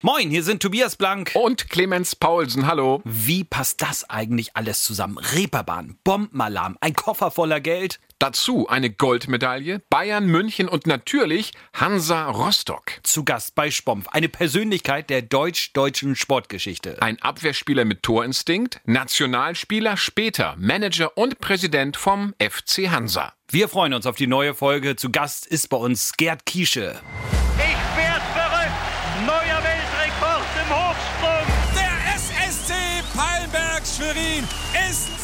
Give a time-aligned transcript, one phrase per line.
[0.00, 2.68] Moin, hier sind Tobias Blank und Clemens Paulsen.
[2.68, 3.02] Hallo.
[3.04, 5.18] Wie passt das eigentlich alles zusammen?
[5.18, 7.98] Reeperbahn, Bombenalarm, ein Koffer voller Geld.
[8.20, 12.92] Dazu eine Goldmedaille, Bayern München und natürlich Hansa Rostock.
[13.02, 17.02] Zu Gast bei Spompf, eine Persönlichkeit der deutsch-deutschen Sportgeschichte.
[17.02, 23.32] Ein Abwehrspieler mit Torinstinkt, Nationalspieler, später Manager und Präsident vom FC Hansa.
[23.50, 24.94] Wir freuen uns auf die neue Folge.
[24.94, 27.00] Zu Gast ist bei uns Gerd Kiesche.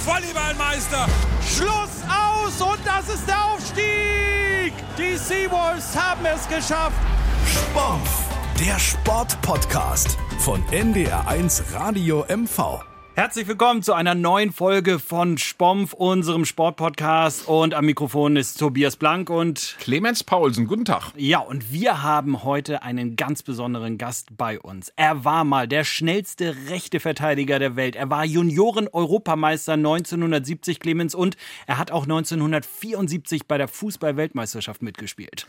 [0.06, 1.06] Volleyballmeister.
[1.48, 4.72] Schluss aus und das ist der Aufstieg.
[4.98, 6.96] Die Seawolves haben es geschafft.
[7.46, 8.10] Spompf,
[8.60, 12.94] der Sportpodcast von NDR1 Radio MV.
[13.16, 17.46] Herzlich willkommen zu einer neuen Folge von Spompf, unserem Sportpodcast.
[17.46, 20.66] Und am Mikrofon ist Tobias Blank und Clemens Paulsen.
[20.66, 21.12] Guten Tag.
[21.16, 24.92] Ja, und wir haben heute einen ganz besonderen Gast bei uns.
[24.96, 27.95] Er war mal der schnellste rechte Verteidiger der Welt.
[27.95, 31.36] Er war Junioren-Europameister 1970, Clemens, und
[31.69, 35.46] er hat auch 1974 bei der Fußball-Weltmeisterschaft mitgespielt.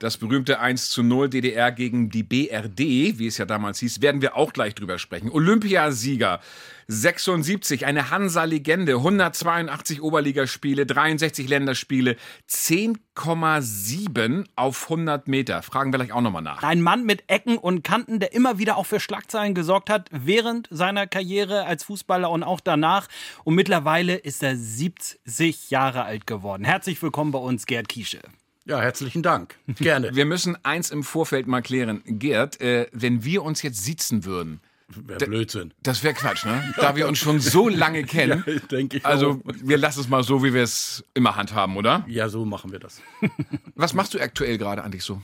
[0.00, 4.22] Das berühmte 1 zu 0 DDR gegen die BRD, wie es ja damals hieß, werden
[4.22, 5.28] wir auch gleich drüber sprechen.
[5.28, 6.38] Olympiasieger
[6.86, 12.14] 76, eine Hansa-Legende, 182 Oberligaspiele, 63 Länderspiele,
[12.48, 15.62] 10,7 auf 100 Meter.
[15.62, 16.62] Fragen wir gleich auch nochmal nach.
[16.62, 20.68] Ein Mann mit Ecken und Kanten, der immer wieder auch für Schlagzeilen gesorgt hat, während
[20.70, 23.08] seiner Karriere als Fußballer und auch danach.
[23.42, 26.62] Und mittlerweile ist er 70 Jahre alt geworden.
[26.62, 28.20] Herzlich willkommen bei uns, Gerd Kiesche.
[28.68, 29.56] Ja, herzlichen Dank.
[29.66, 30.10] Gerne.
[30.14, 32.02] Wir müssen eins im Vorfeld mal klären.
[32.04, 35.74] Gerd, äh, wenn wir uns jetzt sitzen würden, Wäre Blödsinn.
[35.82, 36.72] Das wäre Quatsch, ne?
[36.78, 38.42] Da wir uns schon so lange kennen.
[38.46, 39.40] Ja, denke ich Also, auch.
[39.62, 42.06] wir lassen es mal so, wie wir es immer handhaben, oder?
[42.08, 43.02] Ja, so machen wir das.
[43.74, 45.20] Was machst du aktuell gerade eigentlich so?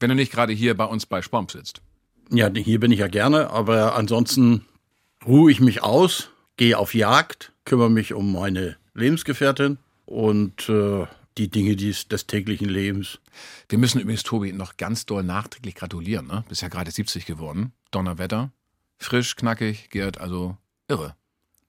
[0.00, 1.80] Wenn du nicht gerade hier bei uns bei Spomp sitzt.
[2.30, 4.64] Ja, hier bin ich ja gerne, aber ansonsten
[5.24, 11.06] ruhe ich mich aus, gehe auf Jagd, kümmere mich um meine Lebensgefährtin und äh,
[11.38, 13.18] die Dinge dies, des täglichen Lebens.
[13.68, 16.44] Wir müssen übrigens Tobi noch ganz doll nachträglich gratulieren, ne?
[16.48, 17.72] Bist ja gerade 70 geworden.
[17.90, 18.52] Donnerwetter.
[18.98, 20.56] Frisch, knackig, Gerd, also
[20.88, 21.14] irre.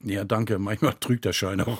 [0.03, 0.59] Ja, danke.
[0.59, 1.79] Manchmal trügt der Schein auch.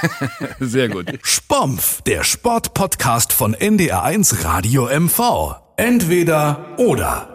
[0.60, 1.06] Sehr gut.
[1.22, 5.56] Spompf, der Sportpodcast von NDR1 Radio MV.
[5.76, 7.34] Entweder oder.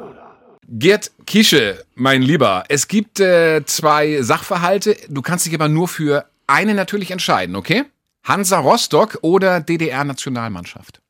[0.68, 4.98] Gerd Kische, mein Lieber, es gibt äh, zwei Sachverhalte.
[5.08, 7.84] Du kannst dich aber nur für eine natürlich entscheiden, okay?
[8.23, 11.01] Hansa Rostock oder DDR-Nationalmannschaft?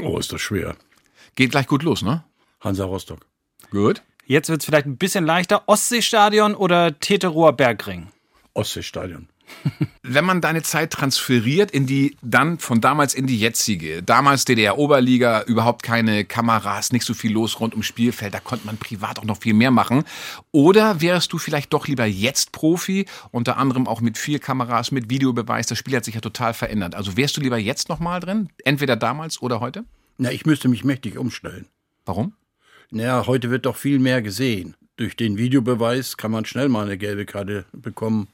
[0.00, 0.76] Oh, ist das schwer.
[1.34, 2.24] Geht gleich gut los, ne?
[2.60, 3.26] Hansa Rostock.
[3.70, 4.02] Gut.
[4.26, 5.64] Jetzt wird es vielleicht ein bisschen leichter.
[5.68, 8.08] Ostseestadion oder Teterower Bergring?
[8.54, 9.28] Ostseestadion.
[10.02, 15.42] Wenn man deine Zeit transferiert in die, dann von damals in die jetzige, damals DDR-Oberliga,
[15.42, 19.24] überhaupt keine Kameras, nicht so viel los rund ums Spielfeld, da konnte man privat auch
[19.24, 20.04] noch viel mehr machen.
[20.52, 25.10] Oder wärst du vielleicht doch lieber jetzt Profi, unter anderem auch mit vier Kameras, mit
[25.10, 26.94] Videobeweis, das Spiel hat sich ja total verändert.
[26.94, 29.84] Also wärst du lieber jetzt nochmal drin, entweder damals oder heute?
[30.18, 31.66] Na, ich müsste mich mächtig umstellen.
[32.04, 32.34] Warum?
[32.90, 34.76] Naja, heute wird doch viel mehr gesehen.
[34.96, 38.28] Durch den Videobeweis kann man schnell mal eine gelbe Karte bekommen,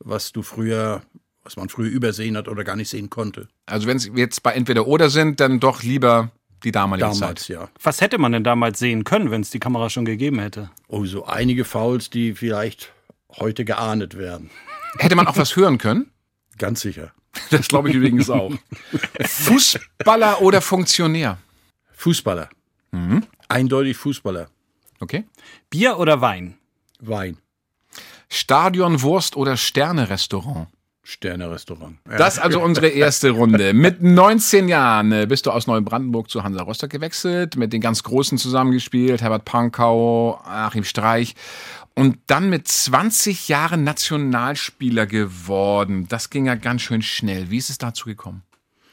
[0.00, 1.02] was du früher,
[1.42, 3.48] was man früher übersehen hat oder gar nicht sehen konnte.
[3.66, 6.30] Also wenn es jetzt bei entweder oder sind, dann doch lieber
[6.64, 7.48] die damalige Damals, Zeit.
[7.48, 7.68] ja.
[7.82, 10.70] Was hätte man denn damals sehen können, wenn es die Kamera schon gegeben hätte?
[10.88, 12.92] Oh, so einige Fouls, die vielleicht
[13.36, 14.50] heute geahndet werden.
[14.98, 16.10] Hätte man auch was hören können?
[16.58, 17.12] Ganz sicher.
[17.50, 18.52] Das glaube ich übrigens auch.
[19.20, 21.38] Fußballer oder Funktionär?
[21.92, 22.48] Fußballer.
[23.48, 24.48] Eindeutig Fußballer.
[25.00, 25.24] Okay.
[25.68, 26.56] Bier oder Wein?
[27.00, 27.36] Wein.
[28.28, 30.68] Stadion, Wurst oder Sterne-Restaurant?
[31.02, 31.98] Sterne-Restaurant.
[32.10, 32.16] Ja.
[32.16, 33.72] Das ist also unsere erste Runde.
[33.72, 38.02] Mit 19 Jahren äh, bist du aus Neubrandenburg zu Hansa Rostock gewechselt, mit den ganz
[38.02, 41.36] Großen zusammengespielt, Herbert Pankau, Achim Streich.
[41.94, 46.08] Und dann mit 20 Jahren Nationalspieler geworden.
[46.08, 47.50] Das ging ja ganz schön schnell.
[47.50, 48.42] Wie ist es dazu gekommen?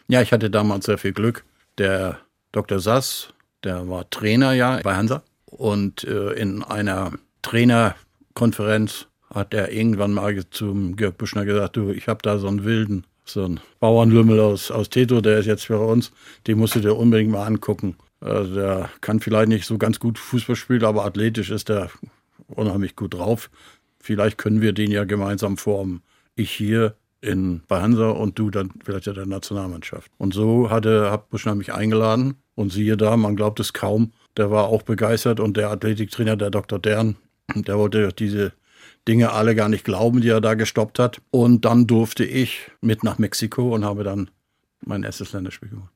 [0.07, 1.43] ja, ich hatte damals sehr viel Glück.
[1.77, 2.19] Der
[2.51, 2.79] Dr.
[2.79, 3.29] Sass,
[3.63, 5.23] der war Trainer ja bei Hansa.
[5.45, 12.07] Und äh, in einer Trainerkonferenz hat er irgendwann mal zum Georg Büschner gesagt, du, ich
[12.07, 15.79] habe da so einen Wilden, so einen Bauernlümmel aus, aus Teto, der ist jetzt für
[15.79, 16.11] uns,
[16.47, 17.95] den musst du dir unbedingt mal angucken.
[18.19, 21.89] Also der kann vielleicht nicht so ganz gut Fußball spielen, aber athletisch ist er
[22.47, 23.49] unheimlich gut drauf.
[23.99, 26.01] Vielleicht können wir den ja gemeinsam formen.
[26.35, 30.11] Ich hier in bei Hansa und du dann vielleicht in der Nationalmannschaft.
[30.17, 34.51] Und so hatte hat Buschner mich eingeladen und siehe da, man glaubt es kaum, der
[34.51, 36.79] war auch begeistert und der Athletiktrainer, der Dr.
[36.79, 37.15] Dern,
[37.55, 38.51] der wollte diese
[39.07, 41.21] Dinge alle gar nicht glauben, die er da gestoppt hat.
[41.31, 44.29] Und dann durfte ich mit nach Mexiko und habe dann
[44.81, 45.91] mein erstes Länderspiel gemacht.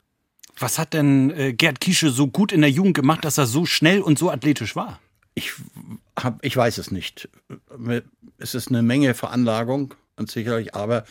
[0.59, 3.65] Was hat denn äh, Gerd Kiesche so gut in der Jugend gemacht, dass er so
[3.65, 4.99] schnell und so athletisch war?
[5.35, 5.53] Ich,
[6.17, 7.29] hab, ich weiß es nicht.
[8.39, 11.05] Es ist eine Menge Veranlagung und sicherlich, aber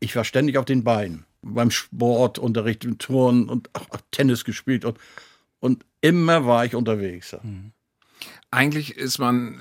[0.00, 1.24] ich war ständig auf den Beinen.
[1.42, 4.98] Beim Sportunterricht, im Turnen und auch, auch Tennis gespielt und,
[5.60, 7.36] und immer war ich unterwegs.
[7.42, 7.72] Mhm.
[8.50, 9.60] Eigentlich ist man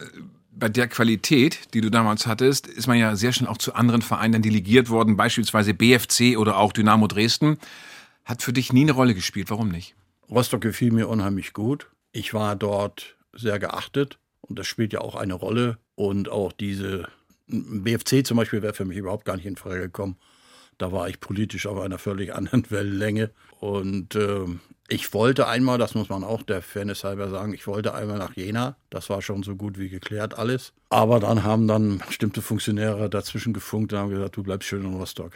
[0.60, 4.02] bei der Qualität, die du damals hattest, ist man ja sehr schnell auch zu anderen
[4.02, 7.58] Vereinen delegiert worden, beispielsweise BFC oder auch Dynamo Dresden.
[8.26, 9.50] Hat für dich nie eine Rolle gespielt.
[9.50, 9.96] Warum nicht?
[10.30, 11.90] Rostock gefiel mir unheimlich gut.
[12.12, 15.78] Ich war dort sehr geachtet und das spielt ja auch eine Rolle.
[15.96, 17.08] Und auch diese
[17.48, 20.18] BFC zum Beispiel wäre für mich überhaupt gar nicht in Frage gekommen.
[20.78, 23.32] Da war ich politisch auf einer völlig anderen Wellenlänge.
[23.60, 24.46] Und äh,
[24.89, 28.36] ich wollte einmal, das muss man auch der Fairness halber sagen, ich wollte einmal nach
[28.36, 28.75] Jena.
[28.89, 30.74] Das war schon so gut wie geklärt alles.
[30.89, 34.95] Aber dann haben dann bestimmte Funktionäre dazwischen gefunkt und haben gesagt, du bleibst schön in
[34.95, 35.33] Rostock.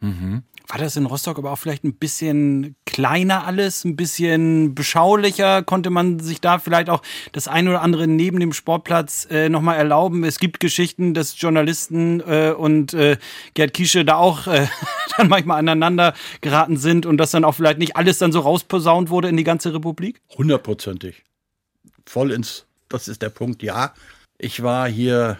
[0.00, 0.42] Mhm.
[0.68, 5.62] War das in Rostock aber auch vielleicht ein bisschen kleiner alles, ein bisschen beschaulicher?
[5.64, 7.02] Konnte man sich da vielleicht auch
[7.32, 10.22] das eine oder andere neben dem Sportplatz äh, nochmal erlauben?
[10.22, 13.18] Es gibt Geschichten, dass Journalisten äh, und äh,
[13.54, 14.68] Gerd Kiesche da auch äh,
[15.16, 19.10] dann manchmal aneinander geraten sind und dass dann auch vielleicht nicht alles dann so rausposaunt
[19.10, 20.22] wurde in die ganze Republik?
[20.38, 21.24] Hundertprozentig.
[22.06, 23.92] Voll ins, das ist der Punkt, ja.
[24.38, 25.38] Ich war hier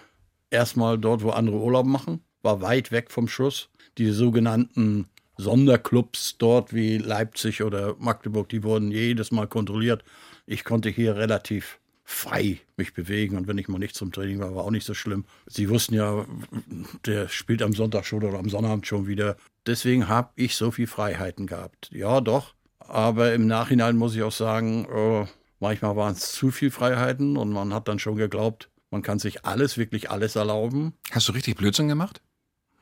[0.50, 3.70] erstmal dort, wo andere Urlaub machen, war weit weg vom Schuss
[4.00, 5.06] die sogenannten
[5.36, 10.02] Sonderclubs dort wie Leipzig oder Magdeburg, die wurden jedes Mal kontrolliert.
[10.46, 14.54] Ich konnte hier relativ frei mich bewegen und wenn ich mal nicht zum Training war,
[14.54, 15.26] war auch nicht so schlimm.
[15.46, 16.24] Sie wussten ja,
[17.04, 19.36] der spielt am Sonntag schon oder am Sonnabend schon wieder.
[19.66, 21.90] Deswegen habe ich so viel Freiheiten gehabt.
[21.92, 22.54] Ja, doch.
[22.78, 25.28] Aber im Nachhinein muss ich auch sagen, oh,
[25.60, 29.44] manchmal waren es zu viel Freiheiten und man hat dann schon geglaubt, man kann sich
[29.44, 30.94] alles, wirklich alles erlauben.
[31.10, 32.22] Hast du richtig Blödsinn gemacht?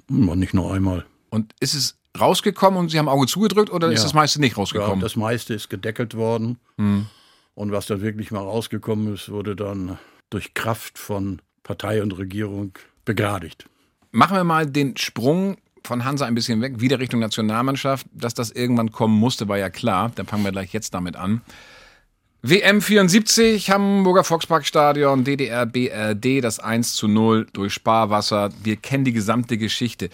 [0.09, 1.05] Hm, nicht nur einmal.
[1.31, 3.95] Und ist es rausgekommen und Sie haben Auge zugedrückt oder ja.
[3.95, 4.99] ist das meiste nicht rausgekommen?
[4.99, 6.59] Ja, das meiste ist gedeckelt worden.
[6.77, 7.07] Hm.
[7.55, 9.99] Und was dann wirklich mal rausgekommen ist, wurde dann
[10.31, 12.73] durch Kraft von Partei und Regierung
[13.05, 13.67] begradigt.
[14.11, 18.07] Machen wir mal den Sprung von Hansa ein bisschen weg, wieder Richtung Nationalmannschaft.
[18.13, 20.13] Dass das irgendwann kommen musste, war ja klar.
[20.15, 21.43] Dann fangen wir gleich jetzt damit an.
[22.43, 28.51] WM 74, Hamburger Volksparkstadion, DDR, BRD, das 1 zu 0 durch Sparwasser.
[28.63, 30.09] Wir kennen die gesamte Geschichte.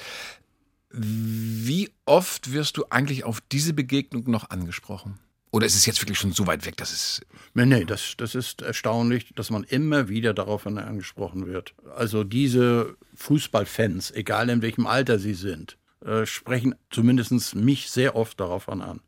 [0.91, 5.19] Wie oft wirst du eigentlich auf diese Begegnung noch angesprochen?
[5.51, 7.21] Oder ist es jetzt wirklich schon so weit weg, dass es.
[7.53, 11.75] Nee, nee, das, das ist erstaunlich, dass man immer wieder darauf angesprochen wird.
[11.95, 18.41] Also diese Fußballfans, egal in welchem Alter sie sind, äh, sprechen zumindest mich sehr oft
[18.41, 19.01] darauf an.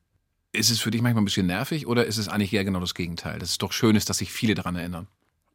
[0.56, 2.94] Ist es für dich manchmal ein bisschen nervig oder ist es eigentlich eher genau das
[2.94, 3.38] Gegenteil?
[3.38, 5.06] Dass es doch schön ist, dass sich viele daran erinnern.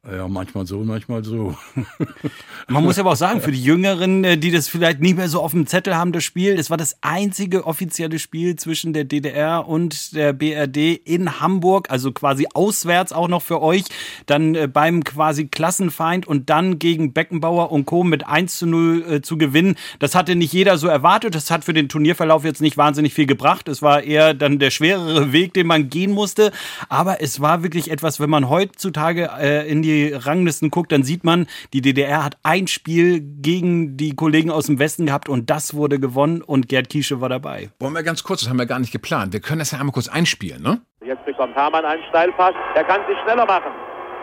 [0.04, 1.56] Ja, manchmal so, manchmal so.
[2.68, 5.40] Man muss aber auch sagen, für die Jüngeren, äh, die das vielleicht nicht mehr so
[5.40, 9.68] auf dem Zettel haben, das Spiel, das war das einzige offizielle Spiel zwischen der DDR
[9.68, 13.84] und der BRD in Hamburg, also quasi auswärts auch noch für euch,
[14.26, 18.02] dann äh, beim quasi Klassenfeind und dann gegen Beckenbauer und Co.
[18.02, 19.76] mit 1 zu 0 äh, zu gewinnen.
[20.00, 21.36] Das hatte nicht jeder so erwartet.
[21.36, 23.68] Das hat für den Turnierverlauf jetzt nicht wahnsinnig viel gebracht.
[23.68, 26.50] Es war eher dann der schwerere Weg, den man gehen musste.
[26.88, 29.30] Aber es war wirklich etwas, wenn man heutzutage
[29.68, 34.14] in die die Ranglisten guckt, dann sieht man, die DDR hat ein Spiel gegen die
[34.14, 37.70] Kollegen aus dem Westen gehabt und das wurde gewonnen und Gerd Kiesche war dabei.
[37.80, 39.32] Wollen wir ganz kurz, das haben wir gar nicht geplant.
[39.32, 40.80] Wir können das ja einmal kurz einspielen, ne?
[41.04, 43.72] Jetzt bekommt Hamann einen Steilpass, er kann sich schneller machen.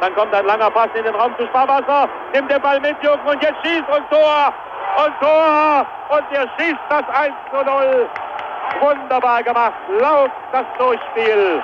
[0.01, 3.27] Dann kommt ein langer Pass in den Raum zu Sparwasser, nimmt den Ball mit, Jürgen,
[3.27, 4.53] und jetzt schießt und Tor!
[5.05, 5.85] Und Tor!
[6.09, 8.07] Und er schießt das 1 zu 0.
[8.79, 11.61] Wunderbar gemacht, laut das Durchspiel.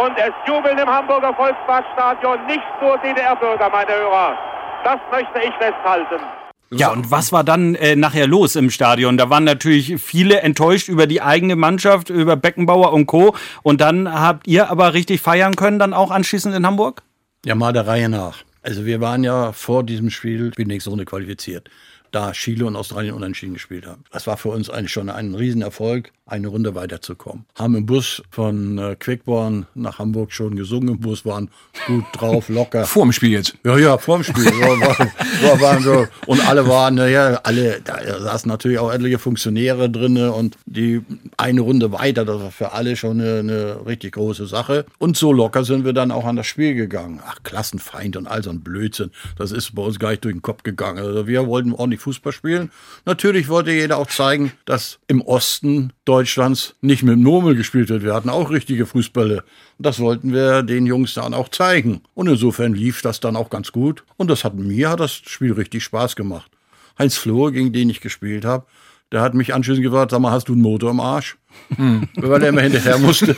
[0.00, 4.38] Und es jubeln im Hamburger Volksparkstadion nicht nur DDR-Bürger, meine Hörer.
[4.84, 6.22] Das möchte ich festhalten.
[6.70, 9.16] Ja, und was war dann äh, nachher los im Stadion?
[9.16, 13.34] Da waren natürlich viele enttäuscht über die eigene Mannschaft, über Beckenbauer und Co.
[13.62, 17.02] Und dann habt ihr aber richtig feiern können, dann auch anschließend in Hamburg?
[17.46, 18.44] Ja, mal der Reihe nach.
[18.62, 21.70] Also wir waren ja vor diesem Spiel für die nächste Runde qualifiziert,
[22.10, 24.04] da Chile und Australien unentschieden gespielt haben.
[24.10, 27.44] Das war für uns eigentlich schon ein Riesenerfolg eine Runde weiterzukommen.
[27.54, 30.90] Haben im Bus von äh, Quickborn nach Hamburg schon gesungen.
[30.90, 31.50] Im Bus waren
[31.86, 32.84] gut drauf, locker.
[32.86, 33.54] Vorm Spiel jetzt?
[33.64, 34.44] Ja, ja, vorm Spiel.
[34.44, 39.90] war, war, waren so, und alle waren, naja, alle, da saßen natürlich auch etliche Funktionäre
[39.90, 41.02] drinne und die
[41.36, 44.84] eine Runde weiter, das war für alle schon eine, eine richtig große Sache.
[44.98, 47.20] Und so locker sind wir dann auch an das Spiel gegangen.
[47.26, 49.10] Ach, Klassenfeind und all so ein Blödsinn.
[49.36, 50.98] Das ist bei uns gar nicht durch den Kopf gegangen.
[50.98, 52.70] Also wir wollten ordentlich Fußball spielen.
[53.06, 58.02] Natürlich wollte jeder auch zeigen, dass im Osten Deutschlands nicht mit Murmel gespielt wird.
[58.02, 59.44] Wir hatten auch richtige Fußbälle.
[59.78, 62.00] Das wollten wir den Jungs dann auch zeigen.
[62.14, 64.04] Und insofern lief das dann auch ganz gut.
[64.16, 66.50] Und das hat mir hat das Spiel richtig Spaß gemacht.
[66.98, 68.66] Heinz Flohe, gegen den ich gespielt habe,
[69.10, 71.38] Der hat mich anschließend gefragt, sag mal, hast du einen Motor im Arsch?
[71.76, 72.08] Hm.
[72.16, 73.36] Weil er immer hinterher musste.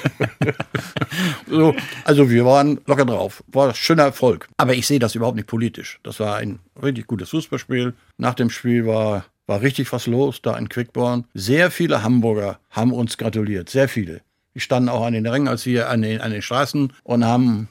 [1.49, 1.75] so,
[2.05, 3.45] also wir waren locker drauf.
[3.49, 4.49] War ein schöner Erfolg.
[4.57, 6.01] Aber ich sehe das überhaupt nicht politisch.
[6.03, 7.95] Das war ein richtig gutes Fußballspiel.
[8.17, 11.25] Nach dem Spiel war, war richtig was los da in Quickborn.
[11.35, 13.69] Sehr viele Hamburger haben uns gratuliert.
[13.69, 14.21] Sehr viele.
[14.55, 17.69] Die standen auch an den Rängen, als wir an den, an den Straßen und haben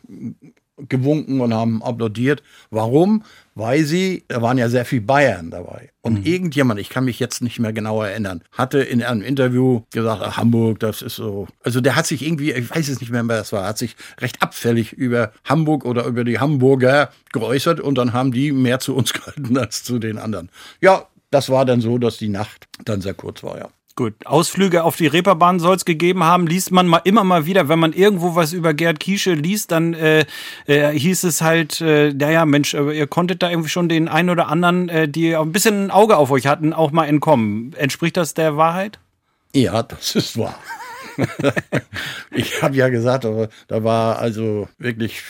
[0.89, 2.43] gewunken und haben applaudiert.
[2.69, 3.23] Warum?
[3.55, 5.91] Weil sie, da waren ja sehr viel Bayern dabei.
[6.01, 6.25] Und mhm.
[6.25, 10.35] irgendjemand, ich kann mich jetzt nicht mehr genau erinnern, hatte in einem Interview gesagt, ach,
[10.35, 11.47] Hamburg, das ist so.
[11.63, 13.95] Also der hat sich irgendwie, ich weiß es nicht mehr, wer das war, hat sich
[14.19, 18.95] recht abfällig über Hamburg oder über die Hamburger geäußert und dann haben die mehr zu
[18.95, 20.49] uns gehalten als zu den anderen.
[20.81, 23.69] Ja, das war dann so, dass die Nacht dann sehr kurz war, ja.
[23.99, 27.67] Gut, Ausflüge auf die Reeperbahn soll es gegeben haben, liest man mal immer mal wieder,
[27.67, 30.25] wenn man irgendwo was über Gerd Kiesche liest, dann äh,
[30.67, 34.29] äh, hieß es halt, äh, naja, Mensch, äh, ihr konntet da irgendwie schon den einen
[34.29, 37.73] oder anderen, äh, die ein bisschen ein Auge auf euch hatten, auch mal entkommen.
[37.73, 38.99] Entspricht das der Wahrheit?
[39.53, 40.57] Ja, das ist wahr.
[42.31, 45.23] ich habe ja gesagt, aber da war also wirklich,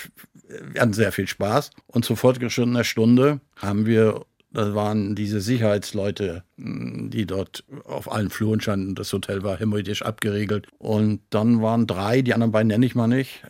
[0.47, 6.43] wir hatten sehr viel Spaß und zu fortgeschrittener Stunde haben wir das waren diese Sicherheitsleute,
[6.59, 8.95] die dort auf allen Fluren standen.
[8.95, 10.67] Das Hotel war hermetisch abgeriegelt.
[10.77, 13.43] Und dann waren drei, die anderen beiden nenne ich mal nicht.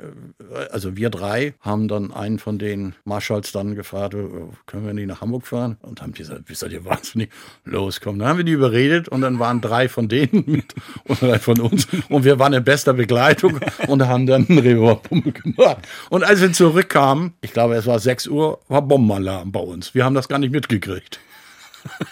[0.71, 4.27] Also wir drei haben dann einen von den Marschalls dann gefragt, äh,
[4.65, 5.77] können wir nicht nach Hamburg fahren?
[5.81, 7.29] Und haben die gesagt, seid ihr wahnsinnig?
[7.65, 8.19] Los, komm.
[8.19, 10.73] Dann haben wir die überredet und dann waren drei von denen mit
[11.05, 11.87] und drei von uns.
[12.09, 15.87] Und wir waren in bester Begleitung und haben dann einen Revolverpummel gemacht.
[16.09, 19.93] Und als wir zurückkamen, ich glaube, es war 6 Uhr, war Bombenalarm bei uns.
[19.93, 21.19] Wir haben das gar nicht mitgekriegt gekriegt.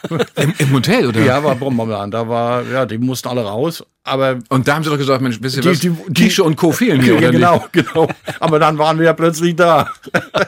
[0.36, 1.22] Im, Im, Hotel, oder?
[1.22, 2.14] Ja, war Bomberland.
[2.14, 3.84] Da war, ja, die mussten alle raus.
[4.04, 5.80] Aber und da haben sie doch gesagt, Mensch, wisst ihr was?
[5.80, 6.72] Die, die, Tische und Co.
[6.72, 7.74] fehlen hier, ja, Genau, nicht?
[7.74, 8.08] genau.
[8.40, 9.92] Aber dann waren wir ja plötzlich da.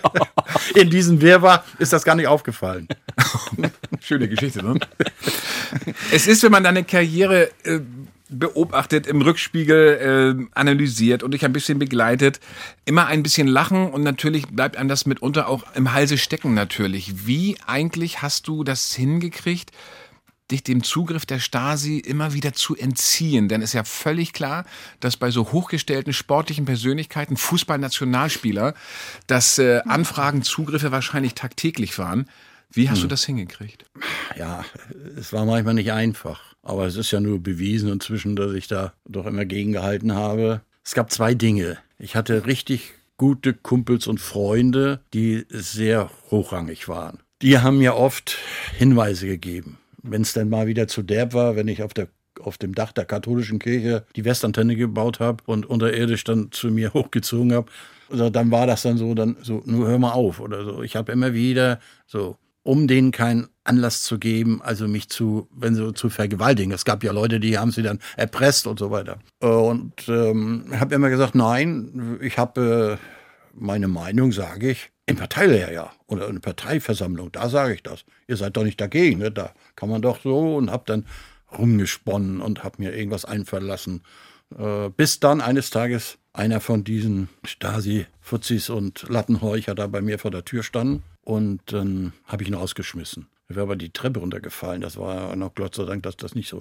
[0.75, 2.87] In diesem Wirrwarr ist das gar nicht aufgefallen.
[3.99, 4.79] Schöne Geschichte, ne?
[6.11, 7.79] es ist, wenn man deine Karriere äh,
[8.29, 12.39] beobachtet, im Rückspiegel äh, analysiert und dich ein bisschen begleitet,
[12.85, 17.27] immer ein bisschen lachen und natürlich bleibt einem das mitunter auch im Halse stecken natürlich.
[17.27, 19.71] Wie eigentlich hast du das hingekriegt,
[20.51, 23.49] dich dem Zugriff der Stasi immer wieder zu entziehen?
[23.49, 24.65] Denn es ist ja völlig klar,
[24.99, 28.73] dass bei so hochgestellten sportlichen Persönlichkeiten, Fußballnationalspieler,
[29.27, 32.29] dass äh, Anfragen, Zugriffe wahrscheinlich tagtäglich waren.
[32.71, 33.03] Wie hast hm.
[33.03, 33.85] du das hingekriegt?
[34.37, 34.63] Ja,
[35.17, 36.48] es war manchmal nicht einfach.
[36.69, 40.61] Aber es ist ja nur bewiesen inzwischen, dass ich da doch immer gegengehalten habe.
[40.85, 41.79] Es gab zwei Dinge.
[41.97, 47.21] Ich hatte richtig gute Kumpels und Freunde, die sehr hochrangig waren.
[47.41, 48.37] Die haben mir oft
[48.77, 49.79] Hinweise gegeben.
[50.03, 52.07] Wenn es dann mal wieder zu derb war, wenn ich auf der
[52.39, 56.93] auf dem Dach der katholischen Kirche die Westantenne gebaut habe und unterirdisch dann zu mir
[56.93, 57.71] hochgezogen habe,
[58.11, 60.83] also dann war das dann so, dann so, nur hör mal auf oder so.
[60.83, 65.75] Ich habe immer wieder so um denen keinen Anlass zu geben, also mich zu, wenn
[65.75, 66.73] sie zu vergewaltigen.
[66.73, 69.19] Es gab ja Leute, die haben sie dann erpresst und so weiter.
[69.41, 73.19] Äh, und ähm, habe immer gesagt, nein, ich habe äh,
[73.53, 78.05] meine Meinung, sage ich, im Parteilehrjahr oder in Parteiversammlung, da sage ich das.
[78.27, 79.31] Ihr seid doch nicht dagegen, ne?
[79.31, 81.05] da kann man doch so und habe dann
[81.57, 84.01] rumgesponnen und habe mir irgendwas einfallen lassen.
[84.57, 90.31] Äh, bis dann eines Tages einer von diesen Stasi-Fuzis und Lattenhorcher da bei mir vor
[90.31, 93.27] der Tür stand und dann habe ich ihn rausgeschmissen.
[93.49, 94.81] Er wäre aber die Treppe runtergefallen.
[94.81, 96.57] Das war noch Gott sei Dank, dass das nicht so.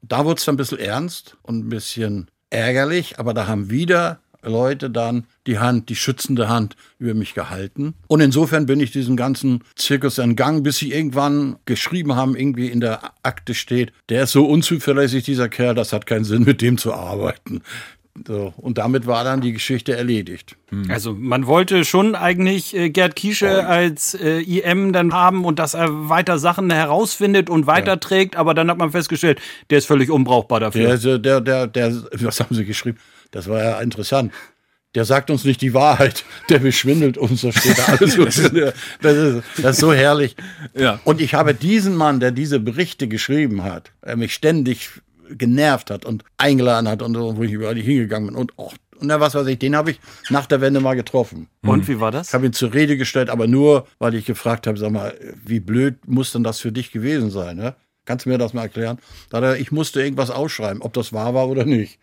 [0.00, 3.70] Und da wurde es dann ein bisschen ernst und ein bisschen ärgerlich, aber da haben
[3.70, 7.94] wieder Leute dann die Hand, die schützende Hand über mich gehalten.
[8.06, 12.80] Und insofern bin ich diesem ganzen Zirkus entgangen, bis sie irgendwann geschrieben haben, irgendwie in
[12.80, 16.78] der Akte steht, der ist so unzuverlässig, dieser Kerl, das hat keinen Sinn, mit dem
[16.78, 17.62] zu arbeiten.
[18.26, 20.56] So, und damit war dann die Geschichte erledigt.
[20.68, 20.90] Hm.
[20.90, 25.74] Also man wollte schon eigentlich äh, Gerd Kiesche als äh, IM dann haben und dass
[25.74, 28.40] er weiter Sachen herausfindet und weiterträgt, ja.
[28.40, 30.96] aber dann hat man festgestellt, der ist völlig unbrauchbar dafür.
[30.96, 32.98] Der, der, der, der, was haben Sie geschrieben?
[33.30, 34.32] Das war ja interessant.
[34.94, 38.16] Der sagt uns nicht die Wahrheit, der beschwindelt uns, da steht alles.
[38.16, 38.54] das, ist,
[39.02, 40.34] das, ist, das ist so herrlich.
[40.74, 40.98] Ja.
[41.04, 44.90] Und ich habe diesen Mann, der diese Berichte geschrieben hat, er mich ständig
[45.36, 49.06] genervt hat und eingeladen hat und so, wo ich überall hingegangen bin und auch und
[49.06, 51.48] na, was weiß ich, den habe ich nach der Wende mal getroffen.
[51.62, 52.28] Und wie war das?
[52.28, 55.60] Ich habe ihn zur Rede gestellt, aber nur, weil ich gefragt habe, sag mal, wie
[55.60, 57.56] blöd muss denn das für dich gewesen sein?
[57.56, 57.76] Ne?
[58.04, 58.98] Kannst du mir das mal erklären?
[59.30, 61.98] Da er, ich musste irgendwas ausschreiben, ob das wahr war oder nicht.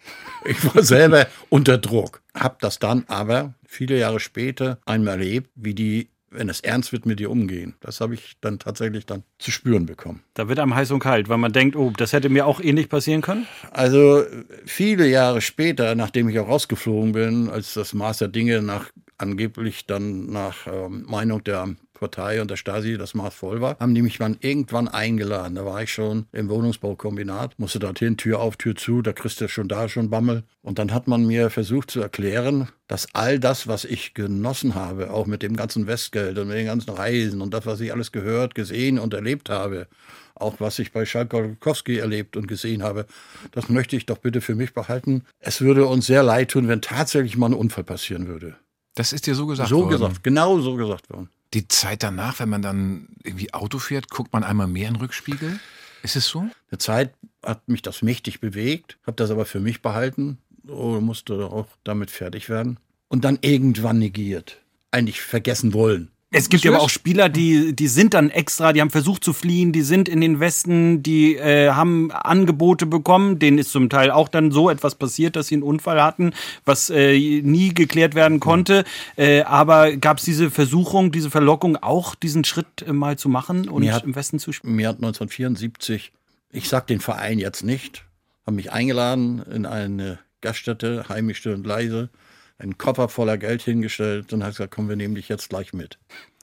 [0.45, 2.21] Ich war selber unter Druck.
[2.33, 7.05] Hab das dann aber viele Jahre später einmal erlebt, wie die wenn es ernst wird,
[7.05, 7.75] mit dir umgehen.
[7.79, 10.23] Das habe ich dann tatsächlich dann zu spüren bekommen.
[10.33, 12.89] Da wird einem heiß und kalt, weil man denkt, oh, das hätte mir auch ähnlich
[12.89, 13.47] passieren können?
[13.71, 14.23] Also
[14.65, 19.85] viele Jahre später, nachdem ich auch rausgeflogen bin, als das Maß der Dinge nach angeblich
[19.85, 24.01] dann nach ähm, Meinung der Partei und der Stasi das Maß voll war, haben die
[24.01, 25.55] mich dann irgendwann eingeladen.
[25.55, 29.47] Da war ich schon im Wohnungsbaukombinat, musste dorthin, Tür auf, Tür zu, da kriegst du
[29.47, 30.43] schon da schon Bammel.
[30.61, 35.11] Und dann hat man mir versucht zu erklären, dass all das, was ich genossen habe,
[35.11, 38.11] auch mit dem ganzen Westgeld und mit den ganzen Reisen und das, was ich alles
[38.11, 39.87] gehört, gesehen und erlebt habe,
[40.35, 43.05] auch was ich bei Schalkowski erlebt und gesehen habe,
[43.51, 45.23] das möchte ich doch bitte für mich behalten.
[45.39, 48.55] Es würde uns sehr leid tun, wenn tatsächlich mal ein Unfall passieren würde.
[48.95, 49.89] Das ist dir so gesagt so worden?
[49.89, 51.29] gesagt, genau so gesagt worden.
[51.55, 55.01] Die Zeit danach, wenn man dann irgendwie Auto fährt, guckt man einmal mehr in den
[55.01, 55.57] Rückspiegel?
[56.03, 56.49] Ist es so?
[56.69, 61.45] Eine Zeit hat mich das mächtig bewegt, habe das aber für mich behalten, oh, musste
[61.45, 66.11] auch damit fertig werden und dann irgendwann negiert, eigentlich vergessen wollen.
[66.35, 69.31] Es gibt ja aber auch Spieler, die, die sind dann extra, die haben versucht zu
[69.33, 74.11] fliehen, die sind in den Westen, die äh, haben Angebote bekommen, denen ist zum Teil
[74.11, 76.33] auch dann so etwas passiert, dass sie einen Unfall hatten,
[76.65, 78.83] was äh, nie geklärt werden konnte.
[79.15, 83.69] Äh, aber gab es diese Versuchung, diese Verlockung auch, diesen Schritt äh, mal zu machen
[83.69, 84.75] und hat, im Westen zu spielen?
[84.75, 86.11] Mir hat 1974,
[86.51, 88.03] ich sag den Verein jetzt nicht,
[88.45, 92.09] haben mich eingeladen in eine Gaststätte, heimisch still und leise,
[92.57, 95.97] einen Koffer voller Geld hingestellt und hat gesagt, komm, wir nehmen dich jetzt gleich mit.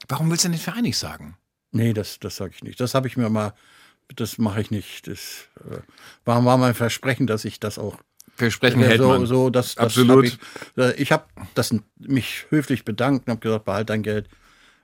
[0.07, 1.37] Warum willst du denn den Verein nicht sagen?
[1.71, 2.79] Nee, das, das sage ich nicht.
[2.79, 3.53] Das habe ich mir mal,
[4.15, 5.07] das mache ich nicht.
[5.07, 5.79] Das äh,
[6.23, 7.97] war, war mein Versprechen, dass ich das auch
[8.35, 9.25] Versprechen äh, hält so, man.
[9.25, 10.25] so, das, das Absolut.
[10.25, 10.39] hab
[10.75, 11.25] Ich, äh, ich habe
[11.97, 14.29] mich höflich bedankt und habe gesagt, behalt dein Geld.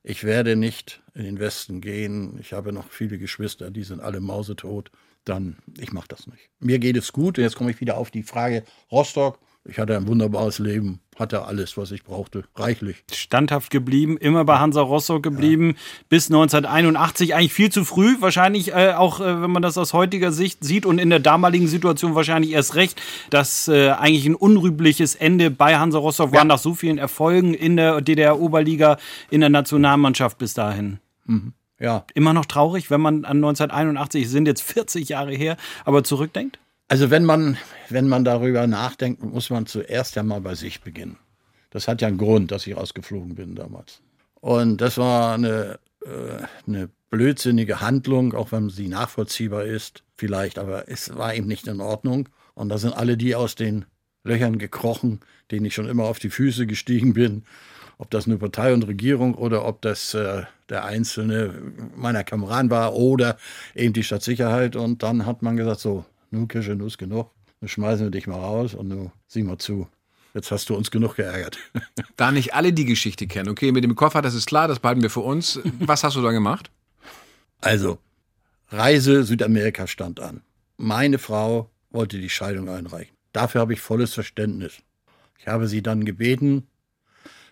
[0.04, 2.40] Ich werde nicht in den Westen gehen.
[2.40, 4.92] Ich habe noch viele Geschwister, die sind alle mausetot.
[5.26, 6.50] Dann, ich mache das nicht.
[6.60, 7.38] Mir geht es gut.
[7.38, 9.40] Und jetzt komme ich wieder auf die Frage Rostock.
[9.66, 13.04] Ich hatte ein wunderbares Leben, hatte alles, was ich brauchte, reichlich.
[13.12, 16.04] Standhaft geblieben, immer bei Hansa Rostock geblieben, ja.
[16.08, 20.32] bis 1981, eigentlich viel zu früh, wahrscheinlich äh, auch, äh, wenn man das aus heutiger
[20.32, 25.16] Sicht sieht und in der damaligen Situation wahrscheinlich erst recht, dass äh, eigentlich ein unrühmliches
[25.16, 28.98] Ende bei Hansa Rostock war, nach so vielen Erfolgen in der DDR-Oberliga,
[29.30, 31.00] in der Nationalmannschaft bis dahin.
[31.26, 31.54] Mhm.
[31.80, 32.06] Ja.
[32.14, 36.60] Immer noch traurig, wenn man an 1981, sind jetzt 40 Jahre her, aber zurückdenkt?
[36.90, 37.56] Also wenn man,
[37.90, 41.18] wenn man darüber nachdenkt, muss man zuerst ja mal bei sich beginnen.
[41.70, 44.02] Das hat ja einen Grund, dass ich rausgeflogen bin damals.
[44.42, 50.90] Und das war eine, äh, eine blödsinnige Handlung, auch wenn sie nachvollziehbar ist, vielleicht, aber
[50.90, 52.28] es war eben nicht in Ordnung.
[52.56, 53.86] Und da sind alle die aus den
[54.24, 55.20] Löchern gekrochen,
[55.52, 57.44] denen ich schon immer auf die Füße gestiegen bin.
[58.00, 61.54] Ob das eine Partei und Regierung oder ob das äh, der einzelne
[61.96, 63.38] meiner Kameraden war oder
[63.76, 64.76] eben die Stadtsicherheit.
[64.76, 67.32] Und dann hat man gesagt, so, nun Kirsche, nun ist genug.
[67.62, 69.88] Nun schmeißen wir dich mal raus und nun sieh mal zu.
[70.34, 71.58] Jetzt hast du uns genug geärgert.
[72.16, 75.02] Da nicht alle die Geschichte kennen, okay, mit dem Koffer, das ist klar, das behalten
[75.02, 75.60] wir für uns.
[75.80, 76.70] Was hast du da gemacht?
[77.62, 77.98] Also,
[78.70, 80.42] Reise Südamerika stand an.
[80.78, 83.16] Meine Frau wollte die Scheidung einreichen.
[83.32, 84.74] Dafür habe ich volles Verständnis.
[85.40, 86.68] Ich habe sie dann gebeten,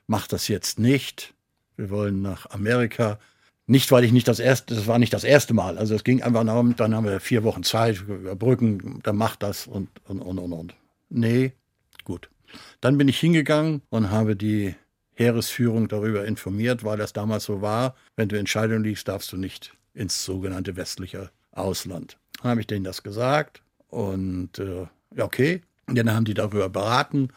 [0.06, 1.34] mach das jetzt nicht.
[1.76, 3.20] Wir wollen nach Amerika.
[3.70, 5.78] Nicht, weil ich nicht das erste, das war nicht das erste Mal.
[5.78, 9.68] Also es ging einfach darum, dann haben wir vier Wochen Zeit, überbrücken, dann macht das
[9.68, 10.76] und, und, und, und, und.
[11.10, 11.52] Nee,
[12.06, 12.30] gut.
[12.80, 14.76] Dann bin ich hingegangen und habe die
[15.16, 17.96] Heeresführung darüber informiert, weil das damals so war.
[18.16, 22.18] Wenn du Entscheidungen liegst, darfst du nicht ins sogenannte westliche Ausland.
[22.42, 25.62] Dann habe ich denen das gesagt und äh, ja, okay.
[25.88, 27.30] Und dann haben die darüber beraten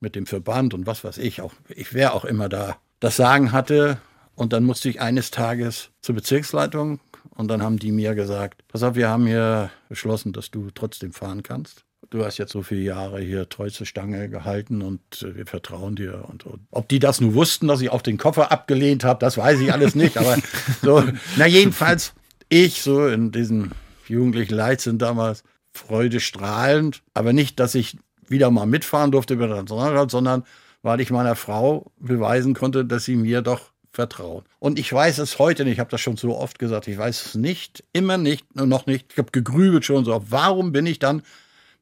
[0.00, 1.40] mit dem Verband und was weiß ich.
[1.40, 3.98] Auch ich wäre auch immer da das Sagen hatte.
[4.38, 8.84] Und dann musste ich eines Tages zur Bezirksleitung und dann haben die mir gesagt, pass
[8.84, 11.84] auf, wir haben hier beschlossen, dass du trotzdem fahren kannst.
[12.10, 15.96] Du hast jetzt so viele Jahre hier treu zur Stange gehalten und äh, wir vertrauen
[15.96, 16.24] dir.
[16.28, 19.36] Und, und, ob die das nur wussten, dass ich auch den Koffer abgelehnt habe, das
[19.36, 20.16] weiß ich alles nicht.
[20.16, 20.36] Aber
[20.82, 21.02] so,
[21.36, 22.14] na jedenfalls,
[22.48, 23.72] ich so in diesem
[24.06, 27.98] jugendlichen Leichtsinn damals, Freude strahlend, aber nicht, dass ich
[28.28, 30.44] wieder mal mitfahren durfte sondern
[30.82, 34.44] weil ich meiner Frau beweisen konnte, dass sie mir doch vertraut.
[34.60, 37.26] Und ich weiß es heute nicht, ich habe das schon so oft gesagt, ich weiß
[37.26, 39.06] es nicht, immer nicht, noch nicht.
[39.10, 41.22] Ich habe gegrübelt schon so, warum bin ich dann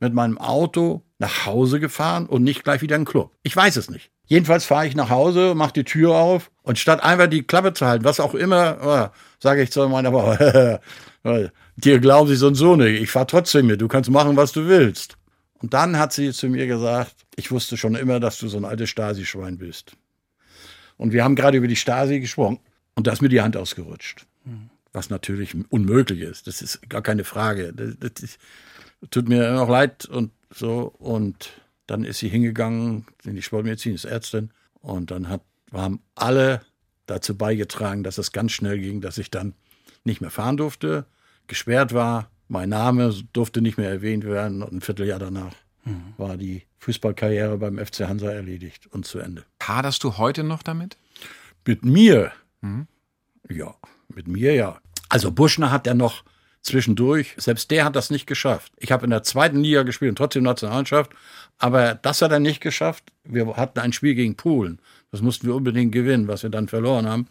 [0.00, 3.32] mit meinem Auto nach Hause gefahren und nicht gleich wieder in den Club?
[3.42, 4.10] Ich weiß es nicht.
[4.24, 7.84] Jedenfalls fahre ich nach Hause, mache die Tür auf und statt einfach die Klappe zu
[7.84, 10.70] halten, was auch immer, oh, sage ich zu meiner Frau,
[11.76, 14.52] dir glauben sie so und so nicht, ich fahre trotzdem mit, du kannst machen, was
[14.52, 15.18] du willst.
[15.58, 18.64] Und dann hat sie zu mir gesagt, ich wusste schon immer, dass du so ein
[18.64, 19.98] altes Stasi-Schwein bist.
[20.96, 22.58] Und wir haben gerade über die Stasi gesprochen
[22.94, 24.26] und da ist mir die Hand ausgerutscht.
[24.44, 24.70] Mhm.
[24.92, 26.46] Was natürlich unmöglich ist.
[26.46, 27.72] Das ist gar keine Frage.
[27.74, 28.38] Das, das ist,
[29.10, 30.94] tut mir noch leid und so.
[30.98, 31.52] Und
[31.86, 34.50] dann ist sie hingegangen in die Sportmedizin, ist Ärztin.
[34.80, 36.62] Und dann hat, haben alle
[37.04, 39.54] dazu beigetragen, dass es ganz schnell ging, dass ich dann
[40.04, 41.04] nicht mehr fahren durfte,
[41.46, 42.30] gesperrt war.
[42.48, 44.62] Mein Name durfte nicht mehr erwähnt werden.
[44.62, 45.52] Und ein Vierteljahr danach
[45.86, 46.14] mhm.
[46.18, 49.44] war die Fußballkarriere beim FC Hansa erledigt und zu Ende.
[49.62, 50.96] Haderst du heute noch damit?
[51.64, 52.32] Mit mir?
[52.60, 52.86] Mhm.
[53.48, 53.74] Ja,
[54.14, 54.78] mit mir ja.
[55.08, 56.24] Also Buschner hat ja noch
[56.62, 58.72] zwischendurch, selbst der hat das nicht geschafft.
[58.76, 61.12] Ich habe in der zweiten Liga gespielt und trotzdem Nationalmannschaft,
[61.58, 63.04] aber das hat er nicht geschafft.
[63.24, 64.80] Wir hatten ein Spiel gegen Polen.
[65.10, 67.28] Das mussten wir unbedingt gewinnen, was wir dann verloren haben.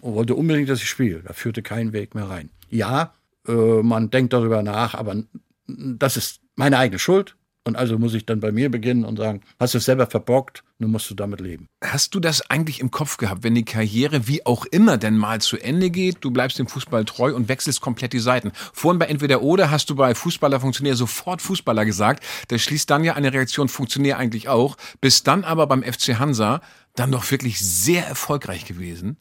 [0.00, 1.20] Und wollte unbedingt, dass ich spiele.
[1.20, 2.50] Da führte kein Weg mehr rein.
[2.70, 3.14] Ja,
[3.46, 5.22] äh, man denkt darüber nach, aber
[5.66, 7.36] das ist meine eigene Schuld.
[7.64, 10.64] Und also muss ich dann bei mir beginnen und sagen, hast du es selber verbockt,
[10.78, 11.68] nun musst du damit leben.
[11.82, 15.40] Hast du das eigentlich im Kopf gehabt, wenn die Karriere wie auch immer denn mal
[15.40, 18.50] zu Ende geht, du bleibst dem Fußball treu und wechselst komplett die Seiten?
[18.72, 22.24] Vorhin bei Entweder oder hast du bei Fußballer Funktionär sofort Fußballer gesagt.
[22.48, 24.76] Das schließt dann ja eine Reaktion Funktionär eigentlich auch.
[25.00, 26.62] Bist dann aber beim FC Hansa
[26.96, 29.18] dann doch wirklich sehr erfolgreich gewesen.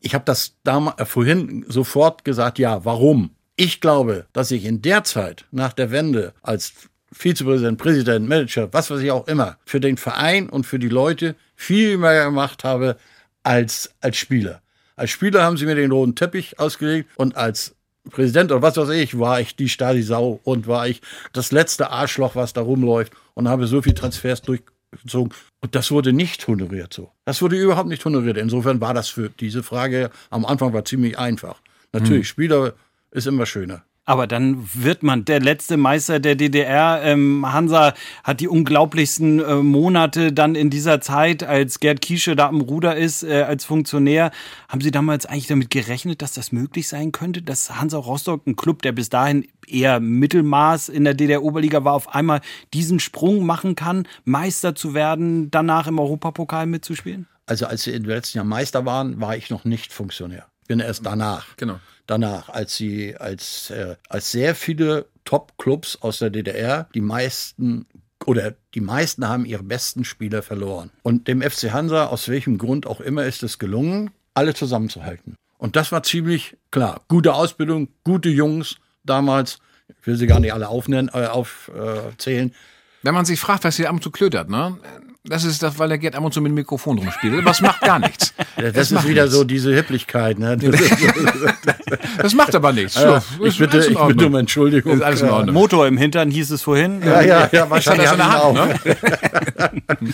[0.00, 3.30] Ich habe das damals äh, vorhin sofort gesagt, ja, warum?
[3.56, 6.72] Ich glaube, dass ich in der Zeit nach der Wende als
[7.12, 11.34] Vizepräsident, Präsident, Manager, was weiß ich auch immer, für den Verein und für die Leute
[11.54, 12.96] viel mehr gemacht habe
[13.42, 14.62] als als Spieler.
[14.96, 17.74] Als Spieler haben sie mir den roten Teppich ausgelegt und als
[18.10, 21.00] Präsident oder was weiß ich, war ich die Stadi-Sau und war ich
[21.32, 25.32] das letzte Arschloch, was da rumläuft und habe so viel Transfers durchgezogen.
[25.60, 27.12] Und das wurde nicht honoriert so.
[27.24, 28.36] Das wurde überhaupt nicht honoriert.
[28.36, 31.60] Insofern war das für diese Frage am Anfang war ziemlich einfach.
[31.92, 32.32] Natürlich, hm.
[32.32, 32.74] Spieler
[33.12, 33.84] ist immer schöner.
[34.04, 37.00] Aber dann wird man der letzte Meister der DDR.
[37.04, 42.48] Ähm, Hansa hat die unglaublichsten äh, Monate dann in dieser Zeit, als Gerd Kiesche da
[42.48, 44.32] am Ruder ist, äh, als Funktionär.
[44.68, 48.56] Haben Sie damals eigentlich damit gerechnet, dass das möglich sein könnte, dass Hansa Rostock, ein
[48.56, 52.40] Club, der bis dahin eher Mittelmaß in der DDR-Oberliga war, auf einmal
[52.74, 57.28] diesen Sprung machen kann, Meister zu werden, danach im Europapokal mitzuspielen?
[57.46, 60.46] Also als sie im letzten Jahr Meister waren, war ich noch nicht Funktionär.
[60.68, 61.56] Bin erst danach.
[61.56, 67.86] Genau danach, als sie, als, äh, als sehr viele Top-Clubs aus der DDR, die meisten
[68.24, 70.90] oder die meisten haben ihre besten Spieler verloren.
[71.02, 75.34] Und dem FC Hansa, aus welchem Grund auch immer, ist es gelungen, alle zusammenzuhalten.
[75.58, 77.00] Und das war ziemlich klar.
[77.08, 79.58] Gute Ausbildung, gute Jungs damals.
[80.00, 82.54] Ich will sie gar nicht alle aufnennen, äh, aufzählen.
[83.02, 84.78] Wenn man sich fragt, was hier ab und zu klötert, ne?
[85.24, 87.44] Das ist das, weil der Gerd ab und zu mit dem Mikrofon rumspielt.
[87.44, 88.34] Was macht gar nichts.
[88.54, 89.36] Das, das ist wieder nichts.
[89.36, 90.38] so diese Hipplichkeit.
[90.38, 90.56] Ne?
[92.18, 92.94] das macht aber nichts.
[92.94, 94.92] Ja, ich, bitte, ich bitte um Entschuldigung.
[94.92, 95.54] Ist alles in Ordnung.
[95.54, 97.00] Motor im Hintern hieß es vorhin.
[97.02, 98.52] Ja, ja, ja, wahrscheinlich hat er auch.
[98.54, 98.74] Ne?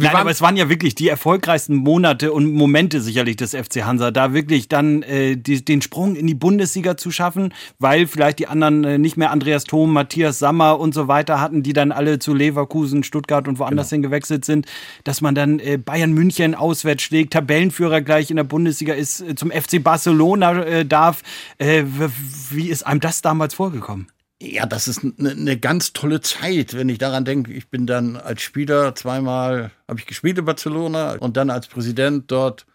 [0.00, 4.10] Nein, aber es waren ja wirklich die erfolgreichsten Monate und Momente sicherlich des FC Hansa,
[4.10, 8.48] da wirklich dann äh, die, den Sprung in die Bundesliga zu schaffen, weil vielleicht die
[8.48, 12.18] anderen äh, nicht mehr Andreas Thom, Matthias Sammer und so weiter hatten, die dann alle
[12.18, 13.88] zu Leverkusen, Stuttgart und woanders genau.
[13.88, 14.66] hingewechselt sind,
[15.04, 19.34] dass man dann äh, Bayern München auswärts schlägt, Tabellenführer gleich in der Bundesliga ist, äh,
[19.34, 21.22] zum FC Barcelona äh, darf.
[21.58, 21.84] Äh,
[22.50, 24.08] wie ist einem das damals vorgekommen?
[24.42, 27.52] Ja, das ist eine, eine ganz tolle Zeit, wenn ich daran denke.
[27.52, 32.24] Ich bin dann als Spieler zweimal, habe ich gespielt in Barcelona und dann als Präsident
[32.30, 32.66] dort.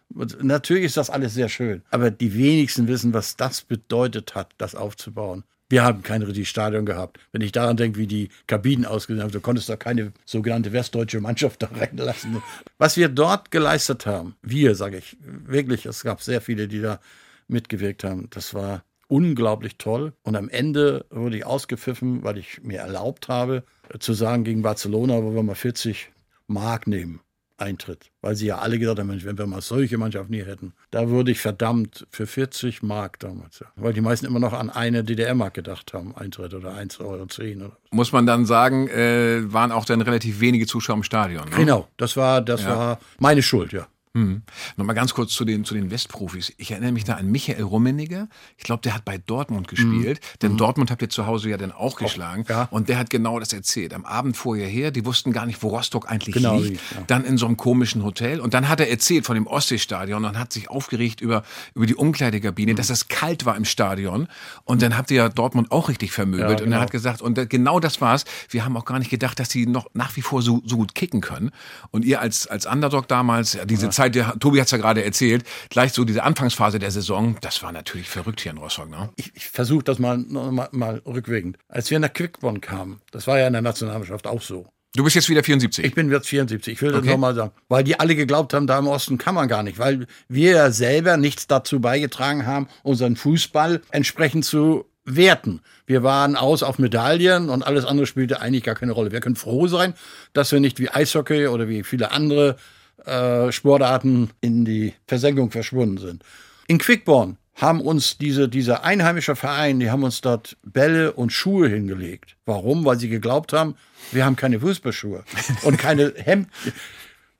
[0.41, 4.75] Natürlich ist das alles sehr schön, aber die wenigsten wissen, was das bedeutet hat, das
[4.75, 5.43] aufzubauen.
[5.69, 7.19] Wir haben kein richtiges Stadion gehabt.
[7.31, 11.19] Wenn ich daran denke, wie die Kabinen ausgesehen haben, du konntest da keine sogenannte westdeutsche
[11.19, 12.41] Mannschaft da reinlassen.
[12.77, 16.99] Was wir dort geleistet haben, wir, sage ich, wirklich, es gab sehr viele, die da
[17.47, 18.29] mitgewirkt haben.
[18.29, 20.13] Das war unglaublich toll.
[20.23, 23.63] Und am Ende wurde ich ausgepfiffen, weil ich mir erlaubt habe,
[23.99, 26.11] zu sagen gegen Barcelona, wo wir mal 40
[26.47, 27.19] Mark nehmen.
[27.57, 31.09] Eintritt, weil sie ja alle gedacht haben, wenn wir mal solche Mannschaften hier hätten, da
[31.09, 33.67] würde ich verdammt für 40 Mark damals, ja.
[33.75, 37.15] weil die meisten immer noch an eine DDR-Mark gedacht haben, Eintritt oder 1,10 Euro.
[37.15, 41.49] Oder Muss man dann sagen, äh, waren auch dann relativ wenige Zuschauer im Stadion.
[41.49, 41.55] Ne?
[41.55, 42.69] Genau, das war, das ja.
[42.69, 43.87] war meine Schuld, ja.
[44.17, 44.41] Mhm.
[44.77, 46.53] Nochmal ganz kurz zu den, zu den Westprofis.
[46.57, 48.27] Ich erinnere mich da an Michael Rummeniger.
[48.57, 50.19] Ich glaube, der hat bei Dortmund gespielt.
[50.19, 50.39] Mhm.
[50.41, 50.57] Denn mhm.
[50.57, 52.45] Dortmund habt ihr zu Hause ja dann auch geschlagen.
[52.49, 52.67] Ja.
[52.71, 53.93] Und der hat genau das erzählt.
[53.93, 56.81] Am Abend vorher her, die wussten gar nicht, wo Rostock eigentlich genau liegt.
[56.95, 57.03] Ja.
[57.07, 58.39] Dann in so einem komischen Hotel.
[58.39, 61.43] Und dann hat er erzählt von dem Ostseestadion und hat sich aufgeregt über,
[61.75, 62.77] über die Umkleidekabine, mhm.
[62.77, 64.27] dass es kalt war im Stadion.
[64.63, 66.49] Und dann habt ihr ja Dortmund auch richtig vermöbelt.
[66.49, 66.63] Ja, genau.
[66.63, 66.81] Und er genau.
[66.81, 68.25] hat gesagt, und genau das war's.
[68.49, 70.95] Wir haben auch gar nicht gedacht, dass sie noch nach wie vor so, so gut
[70.95, 71.51] kicken können.
[71.91, 75.93] Und ihr als, als Underdog damals, diese Zeit, der, Tobi hat's ja gerade erzählt, gleich
[75.93, 78.89] so diese Anfangsphase der Saison, das war natürlich verrückt hier in Rostock.
[78.89, 79.09] Ne?
[79.15, 81.57] Ich, ich versuche das mal, mal, mal rückwirkend.
[81.67, 84.67] Als wir nach Quickborn kamen, das war ja in der Nationalmannschaft auch so.
[84.95, 85.85] Du bist jetzt wieder 74.
[85.85, 86.73] Ich bin jetzt 74.
[86.73, 87.11] Ich will das okay.
[87.11, 87.51] nochmal sagen.
[87.67, 89.77] Weil die alle geglaubt haben, da im Osten kann man gar nicht.
[89.77, 95.61] Weil wir ja selber nichts dazu beigetragen haben, unseren Fußball entsprechend zu werten.
[95.85, 99.11] Wir waren aus auf Medaillen und alles andere spielte eigentlich gar keine Rolle.
[99.11, 99.93] Wir können froh sein,
[100.33, 102.57] dass wir nicht wie Eishockey oder wie viele andere
[103.05, 106.23] äh, Sportarten in die Versenkung verschwunden sind.
[106.67, 111.67] In Quickborn haben uns diese, dieser einheimische Verein, die haben uns dort Bälle und Schuhe
[111.67, 112.37] hingelegt.
[112.45, 112.85] Warum?
[112.85, 113.75] Weil sie geglaubt haben,
[114.11, 115.23] wir haben keine Fußballschuhe
[115.63, 116.49] und keine Hemd.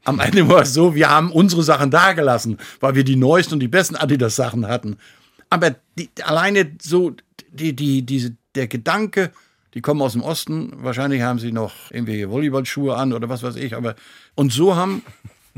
[0.04, 3.60] Am Ende war es so, wir haben unsere Sachen dagelassen, weil wir die neuesten und
[3.60, 4.98] die besten Adidas-Sachen hatten.
[5.50, 7.14] Aber die, alleine so,
[7.52, 9.32] die, die, diese, der Gedanke,
[9.74, 13.58] die kommen aus dem Osten, wahrscheinlich haben sie noch irgendwelche Volleyballschuhe an oder was weiß
[13.58, 13.96] ich, aber
[14.34, 15.04] und so haben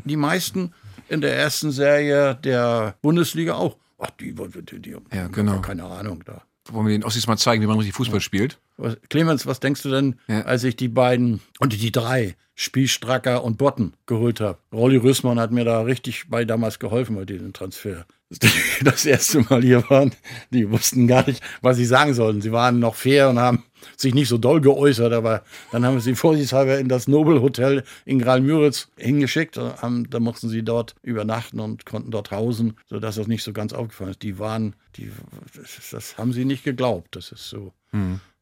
[0.05, 0.73] die meisten
[1.07, 3.77] in der ersten Serie der Bundesliga auch.
[3.97, 5.59] Ach, die, die, die Ja, genau.
[5.61, 6.41] keine Ahnung da.
[6.71, 8.59] Wollen wir den Ossis mal zeigen, wie man richtig Fußball spielt?
[8.77, 10.41] Was, Clemens, was denkst du denn, Ja.
[10.43, 14.59] als ich die beiden und die drei, Spielstracker und Botten, geholt habe?
[14.71, 18.05] Rolli Rüssmann hat mir da richtig bei damals geholfen bei diesem Transfer.
[18.83, 20.11] Das erste Mal hier waren,
[20.51, 22.41] die wussten gar nicht, was sie sagen sollten.
[22.41, 23.63] Sie waren noch fair und haben
[23.97, 27.83] sich nicht so doll geäußert, aber dann haben wir sie vorsichtshalber in das Nobel Hotel
[28.05, 29.57] in Graal-Müritz hingeschickt.
[29.57, 33.73] Haben, da mussten sie dort übernachten und konnten dort hausen, sodass das nicht so ganz
[33.73, 34.21] aufgefallen ist.
[34.21, 35.11] Die waren, die,
[35.55, 37.15] das, das haben sie nicht geglaubt.
[37.15, 37.73] Das ist so,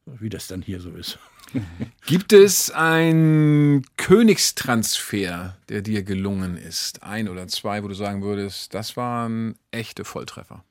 [0.04, 1.18] wie das dann hier so ist.
[2.06, 7.02] Gibt es einen Königstransfer, der dir gelungen ist?
[7.02, 10.64] Ein oder zwei, wo du sagen würdest, das waren echte Volltreffer?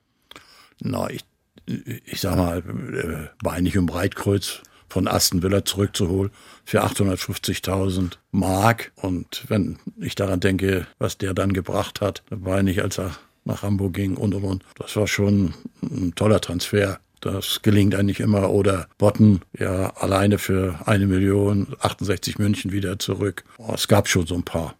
[0.80, 1.24] Na, ich,
[1.66, 6.30] ich sag mal, äh, war eigentlich um Breitkreuz von Aston Villa zurückzuholen
[6.64, 8.92] für 850.000 Mark.
[8.96, 13.94] Und wenn ich daran denke, was der dann gebracht hat, nicht, als er nach Hamburg
[13.94, 14.64] ging und und und.
[14.76, 17.00] Das war schon ein toller Transfer.
[17.20, 18.50] Das gelingt eigentlich immer.
[18.50, 23.44] Oder Botten, ja, alleine für eine Million, 68 München wieder zurück.
[23.58, 24.77] Oh, es gab schon so ein paar.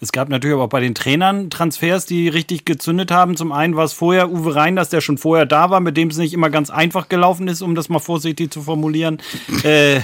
[0.00, 3.34] Es gab natürlich aber auch bei den Trainern Transfers, die richtig gezündet haben.
[3.34, 6.18] Zum einen war es vorher Uwe Reinders, der schon vorher da war, mit dem es
[6.18, 9.18] nicht immer ganz einfach gelaufen ist, um das mal vorsichtig zu formulieren.
[9.64, 10.00] äh, äh,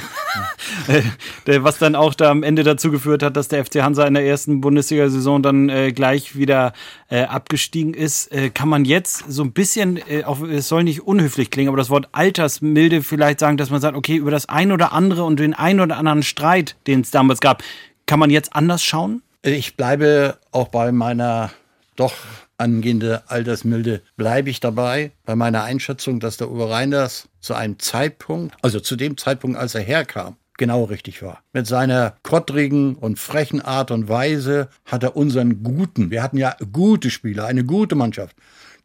[1.44, 4.24] was dann auch da am Ende dazu geführt hat, dass der FC Hansa in der
[4.24, 6.72] ersten Bundesliga-Saison dann äh, gleich wieder
[7.11, 8.33] äh, abgestiegen ist.
[8.33, 11.76] Äh, kann man jetzt so ein bisschen, äh, auch, es soll nicht unhöflich klingen, aber
[11.76, 15.38] das Wort Altersmilde vielleicht sagen, dass man sagt, okay, über das ein oder andere und
[15.38, 17.62] den ein oder anderen Streit, den es damals gab,
[18.07, 19.22] kann man jetzt anders schauen?
[19.46, 21.50] Ich bleibe auch bei meiner
[21.96, 22.14] doch
[22.57, 28.57] angehende Altersmilde, bleibe ich dabei, bei meiner Einschätzung, dass der Uwe Reinders zu einem Zeitpunkt,
[28.62, 31.42] also zu dem Zeitpunkt, als er herkam, genau richtig war.
[31.52, 36.57] Mit seiner kottrigen und frechen Art und Weise hat er unseren guten, wir hatten ja
[36.72, 38.35] gute Spieler, eine gute Mannschaft,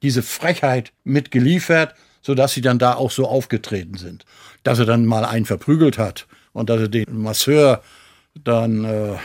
[0.03, 4.25] diese Frechheit mitgeliefert, sodass sie dann da auch so aufgetreten sind.
[4.63, 7.81] Dass er dann mal einen verprügelt hat und dass er den Masseur
[8.43, 9.15] dann äh,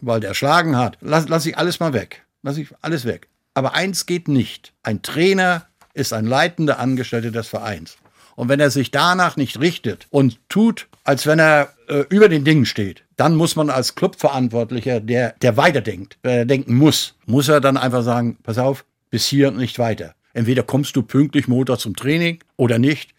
[0.00, 0.98] weil der erschlagen hat.
[1.00, 2.24] Lass, lass ich alles mal weg.
[2.42, 3.28] Lass ich alles weg.
[3.54, 4.72] Aber eins geht nicht.
[4.82, 7.96] Ein Trainer ist ein leitender Angestellter des Vereins.
[8.36, 12.44] Und wenn er sich danach nicht richtet und tut, als wenn er äh, über den
[12.44, 17.60] Dingen steht, dann muss man als Clubverantwortlicher, der, der weiterdenkt, der denken muss, muss er
[17.60, 20.14] dann einfach sagen, pass auf, bis hier und nicht weiter.
[20.32, 23.10] Entweder kommst du pünktlich Montag zum Training oder nicht.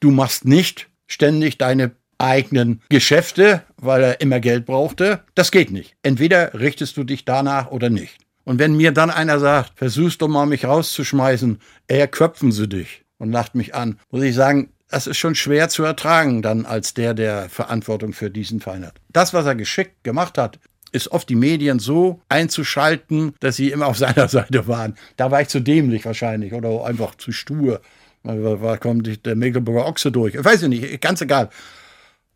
[0.00, 5.20] Du machst nicht ständig deine eigenen Geschäfte, weil er immer Geld brauchte.
[5.34, 5.96] Das geht nicht.
[6.02, 8.18] Entweder richtest du dich danach oder nicht.
[8.44, 13.04] Und wenn mir dann einer sagt, versuchst doch mal mich rauszuschmeißen, eher köpfen sie dich
[13.18, 16.94] und lacht mich an, muss ich sagen, das ist schon schwer zu ertragen dann als
[16.94, 18.94] der, der Verantwortung für diesen Verein hat.
[19.08, 20.60] Das, was er geschickt gemacht hat,
[20.92, 24.94] ist oft die Medien so einzuschalten, dass sie immer auf seiner Seite waren.
[25.16, 27.80] Da war ich zu dämlich wahrscheinlich oder einfach zu stur.
[28.22, 30.34] Da kommt der Mecklenburger Ochse durch.
[30.34, 31.50] Ich weiß ja nicht, ganz egal.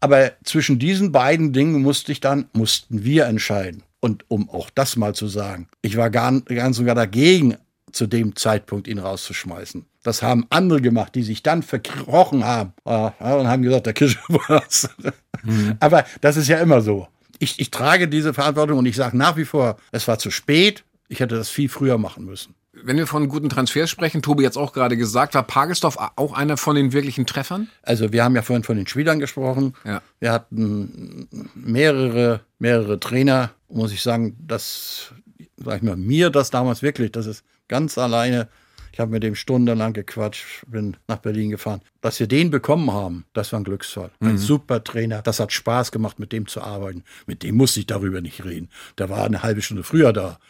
[0.00, 3.82] Aber zwischen diesen beiden Dingen musste ich dann, mussten wir entscheiden.
[4.00, 7.56] Und um auch das mal zu sagen, ich war gar, ganz sogar dagegen,
[7.92, 9.84] zu dem Zeitpunkt ihn rauszuschmeißen.
[10.02, 14.18] Das haben andere gemacht, die sich dann verkrochen haben äh, und haben gesagt, der Kirche
[14.28, 14.88] war's.
[15.80, 17.08] Aber das ist ja immer so.
[17.38, 20.84] Ich, ich trage diese Verantwortung und ich sage nach wie vor, es war zu spät.
[21.08, 22.54] Ich hätte das viel früher machen müssen.
[22.82, 26.56] Wenn wir von guten Transfers sprechen, Tobi jetzt auch gerade gesagt, war Pagelsdorf auch einer
[26.56, 27.68] von den wirklichen Treffern?
[27.82, 29.74] Also wir haben ja vorhin von den Spielern gesprochen.
[29.84, 30.02] Ja.
[30.20, 35.12] Wir hatten mehrere, mehrere Trainer, muss ich sagen, dass,
[35.56, 38.48] sag ich mal, mir das damals wirklich, das ist ganz alleine,
[38.92, 41.82] ich habe mit dem stundenlang gequatscht, bin nach Berlin gefahren.
[42.00, 44.10] Dass wir den bekommen haben, das war ein Glücksfall.
[44.18, 47.04] Ein super Trainer, das hat Spaß gemacht, mit dem zu arbeiten.
[47.26, 48.70] Mit dem musste ich darüber nicht reden.
[48.98, 50.40] Der war eine halbe Stunde früher da.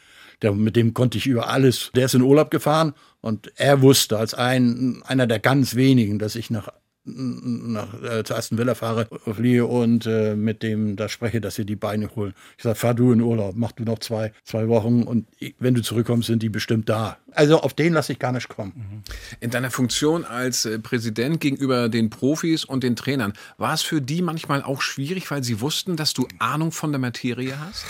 [0.43, 1.91] Der, mit dem konnte ich über alles.
[1.95, 6.37] Der ist in Urlaub gefahren und er wusste als ein, einer der ganz wenigen, dass
[6.37, 6.69] ich nach,
[7.05, 11.65] nach äh, zur ersten Villa fahre, fliege und äh, mit dem da spreche, dass sie
[11.65, 12.35] die Beine holen.
[12.57, 15.27] Ich sage, fahr du in Urlaub, mach du noch zwei, zwei Wochen und
[15.59, 17.19] wenn du zurückkommst, sind die bestimmt da.
[17.33, 19.03] Also auf den lasse ich gar nicht kommen.
[19.41, 24.01] In deiner Funktion als äh, Präsident gegenüber den Profis und den Trainern, war es für
[24.01, 27.87] die manchmal auch schwierig, weil sie wussten, dass du Ahnung von der Materie hast?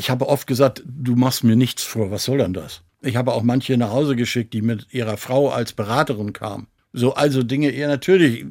[0.00, 2.80] Ich habe oft gesagt, du machst mir nichts vor, was soll denn das?
[3.02, 6.68] Ich habe auch manche nach Hause geschickt, die mit ihrer Frau als Beraterin kamen.
[6.94, 8.46] So, also Dinge eher natürlich,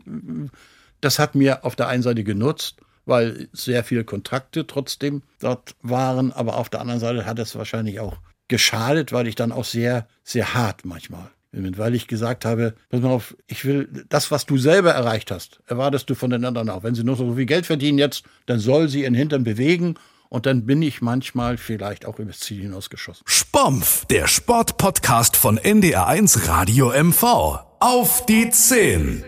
[1.02, 6.32] das hat mir auf der einen Seite genutzt, weil sehr viele Kontrakte trotzdem dort waren.
[6.32, 10.08] Aber auf der anderen Seite hat es wahrscheinlich auch geschadet, weil ich dann auch sehr,
[10.24, 14.60] sehr hart manchmal weil ich gesagt habe, pass mal auf, ich will das, was du
[14.60, 16.84] selber erreicht hast, erwartest du von den anderen auch.
[16.84, 19.96] Wenn sie nur so viel Geld verdienen jetzt, dann soll sie ihren Hintern bewegen
[20.30, 23.24] und dann bin ich manchmal vielleicht auch übers Ziel hinausgeschossen.
[23.26, 27.60] Spompf, der Sportpodcast von NDR1 Radio MV.
[27.80, 29.24] Auf die 10.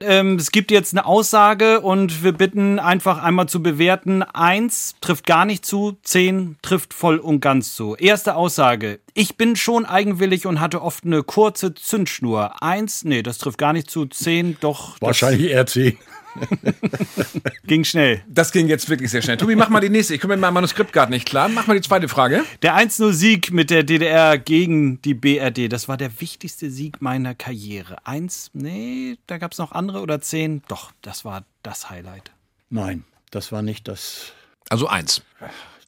[0.00, 4.22] Ähm, es gibt jetzt eine Aussage und wir bitten einfach einmal zu bewerten.
[4.22, 7.94] Eins trifft gar nicht zu, zehn trifft voll und ganz zu.
[7.94, 9.00] Erste Aussage.
[9.14, 12.62] Ich bin schon eigenwillig und hatte oft eine kurze Zündschnur.
[12.62, 14.06] Eins, nee, das trifft gar nicht zu.
[14.06, 15.00] Zehn, doch.
[15.00, 15.96] Wahrscheinlich eher zehn.
[17.66, 18.22] ging schnell.
[18.28, 19.36] Das ging jetzt wirklich sehr schnell.
[19.36, 20.14] Tobi, mach mal die nächste.
[20.14, 21.48] Ich komme mit meinem Manuskript gerade nicht klar.
[21.48, 22.44] Mach mal die zweite Frage.
[22.62, 28.06] Der 1-0-Sieg mit der DDR gegen die BRD, das war der wichtigste Sieg meiner Karriere.
[28.06, 30.62] Eins, nee, da gab es noch andere oder zehn?
[30.68, 32.32] Doch, das war das Highlight.
[32.70, 34.32] Nein, das war nicht das.
[34.68, 35.22] Also eins.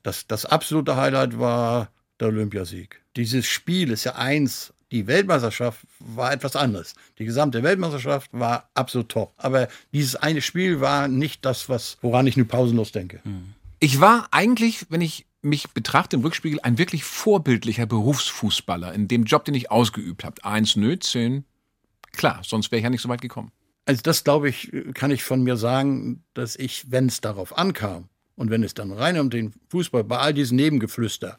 [0.03, 3.03] Das, das absolute Highlight war der Olympiasieg.
[3.17, 6.95] Dieses Spiel ist ja eins die Weltmeisterschaft war etwas anderes.
[7.19, 9.35] Die gesamte Weltmeisterschaft war absolut top.
[9.37, 13.21] Aber dieses eine Spiel war nicht das, was, woran ich nur pausenlos denke.
[13.25, 13.55] Hm.
[13.81, 19.25] Ich war eigentlich, wenn ich mich betrachte im Rückspiegel, ein wirklich vorbildlicher Berufsfußballer in dem
[19.25, 20.45] Job, den ich ausgeübt habe.
[20.45, 21.45] Eins, nö, zehn.
[22.13, 23.53] Klar, sonst wäre ich ja nicht so weit gekommen.
[23.85, 28.09] Also das, glaube ich, kann ich von mir sagen, dass ich, wenn es darauf ankam
[28.35, 31.39] und wenn es dann rein um den Fußball, bei all diesen Nebengeflüster,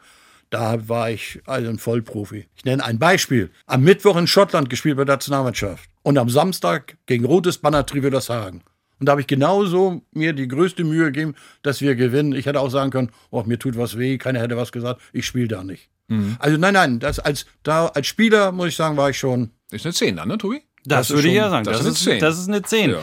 [0.50, 2.48] da war ich also ein Vollprofi.
[2.56, 3.52] Ich nenne ein Beispiel.
[3.66, 5.90] Am Mittwoch in Schottland gespielt bei der Nationalmannschaft.
[6.04, 8.64] Und am Samstag gegen Rotes Banner das Hagen.
[9.00, 12.34] Und da habe ich genauso mir die größte Mühe gegeben, dass wir gewinnen.
[12.34, 15.26] Ich hätte auch sagen können, oh, mir tut was weh, keiner hätte was gesagt, ich
[15.26, 15.90] spiele da nicht.
[16.08, 16.38] Mhm.
[16.40, 19.52] Also nein, nein, das als, da, als Spieler, muss ich sagen, war ich schon.
[19.72, 20.62] Ist eine 10 dann, ne, Tobi?
[20.86, 21.66] Das, das würde schon, ich ja sagen.
[21.66, 22.22] Das, das, ist, eine 10.
[22.22, 22.90] das ist eine 10.
[22.92, 23.00] Ja.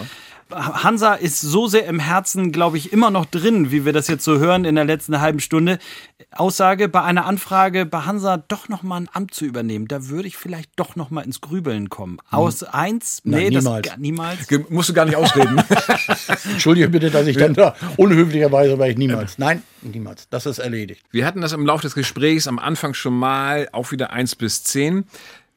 [0.50, 4.24] Hansa ist so sehr im Herzen, glaube ich, immer noch drin, wie wir das jetzt
[4.24, 5.78] so hören in der letzten halben Stunde.
[6.32, 10.28] Aussage bei einer Anfrage bei Hansa doch noch mal ein Amt zu übernehmen, da würde
[10.28, 12.18] ich vielleicht doch noch mal ins Grübeln kommen.
[12.30, 12.38] Hm.
[12.38, 12.68] Aus hm.
[12.72, 13.88] eins, nee, Nein, niemals.
[13.88, 14.48] Das, niemals.
[14.48, 15.62] Ge musst du gar nicht ausreden.
[16.52, 19.38] Entschuldige bitte, dass ich dann da unhöflicherweise, weil ich niemals.
[19.38, 20.28] Nein, niemals.
[20.28, 21.02] Das ist erledigt.
[21.10, 24.64] Wir hatten das im Laufe des Gesprächs am Anfang schon mal, auch wieder eins bis
[24.64, 25.04] zehn.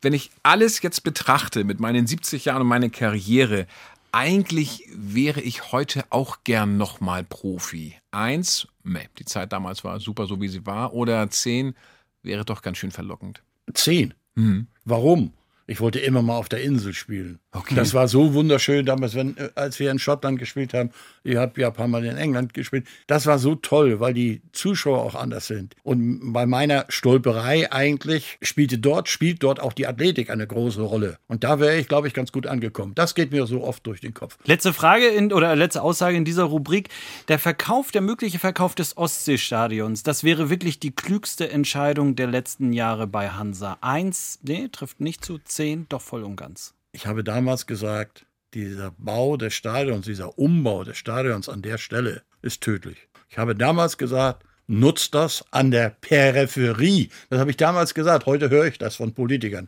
[0.02, 3.66] Wenn ich alles jetzt betrachte mit meinen 70 Jahren und meiner Karriere,
[4.12, 7.96] eigentlich wäre ich heute auch gern nochmal Profi.
[8.12, 10.94] Eins, meh, die Zeit damals war super, so wie sie war.
[10.94, 11.76] Oder zehn,
[12.24, 13.42] wäre doch ganz schön verlockend.
[13.74, 14.14] Zehn?
[14.36, 14.68] Mhm.
[14.86, 15.34] Warum?
[15.70, 17.40] Ich wollte immer mal auf der Insel spielen.
[17.52, 17.76] Okay.
[17.76, 20.92] Das war so wunderschön damals, wenn, äh, als wir in Schottland gespielt haben.
[21.26, 22.88] Ich habe ja ein paar Mal in England gespielt.
[23.06, 25.76] Das war so toll, weil die Zuschauer auch anders sind.
[25.84, 31.18] Und bei meiner Stolperei eigentlich spielte dort, spielt dort auch die Athletik eine große Rolle.
[31.28, 32.94] Und da wäre ich, glaube ich, ganz gut angekommen.
[32.96, 34.38] Das geht mir so oft durch den Kopf.
[34.46, 36.88] Letzte Frage in, oder letzte Aussage in dieser Rubrik.
[37.28, 42.72] Der Verkauf, der mögliche Verkauf des Ostseestadions, das wäre wirklich die klügste Entscheidung der letzten
[42.72, 43.78] Jahre bei Hansa.
[43.82, 46.74] Eins, nee, trifft nicht zu, zehn, doch voll und ganz.
[46.92, 52.22] Ich habe damals gesagt, dieser Bau des Stadions, dieser Umbau des Stadions an der Stelle
[52.42, 53.08] ist tödlich.
[53.30, 57.10] Ich habe damals gesagt, nutzt das an der Peripherie.
[57.30, 58.26] Das habe ich damals gesagt.
[58.26, 59.68] Heute höre ich das von Politikern.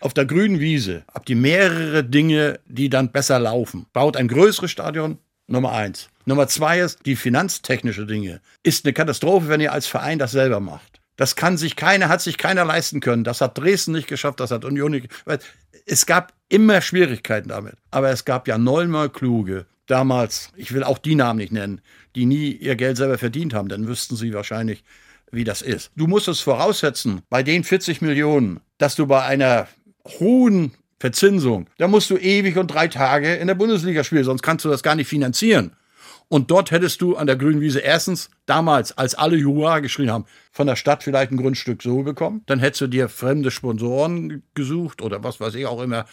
[0.00, 3.86] Auf der grünen Wiese habt ihr mehrere Dinge, die dann besser laufen.
[3.92, 6.08] Baut ein größeres Stadion, Nummer eins.
[6.24, 8.40] Nummer zwei ist die finanztechnische Dinge.
[8.62, 11.00] Ist eine Katastrophe, wenn ihr als Verein das selber macht.
[11.16, 13.24] Das kann sich keiner, hat sich keiner leisten können.
[13.24, 15.08] Das hat Dresden nicht geschafft, das hat Union nicht.
[15.86, 17.74] Es gab immer Schwierigkeiten damit.
[17.90, 21.80] Aber es gab ja neunmal kluge, damals, ich will auch die Namen nicht nennen,
[22.14, 24.84] die nie ihr Geld selber verdient haben, dann wüssten sie wahrscheinlich,
[25.30, 25.90] wie das ist.
[25.96, 29.68] Du musst es voraussetzen, bei den 40 Millionen, dass du bei einer
[30.20, 34.64] hohen Verzinsung, da musst du ewig und drei Tage in der Bundesliga spielen, sonst kannst
[34.64, 35.72] du das gar nicht finanzieren.
[36.28, 40.26] Und dort hättest du an der grünen Wiese erstens damals, als alle Jura geschrien haben,
[40.50, 42.42] von der Stadt vielleicht ein Grundstück so bekommen.
[42.46, 46.04] Dann hättest du dir fremde Sponsoren gesucht oder was weiß ich auch immer.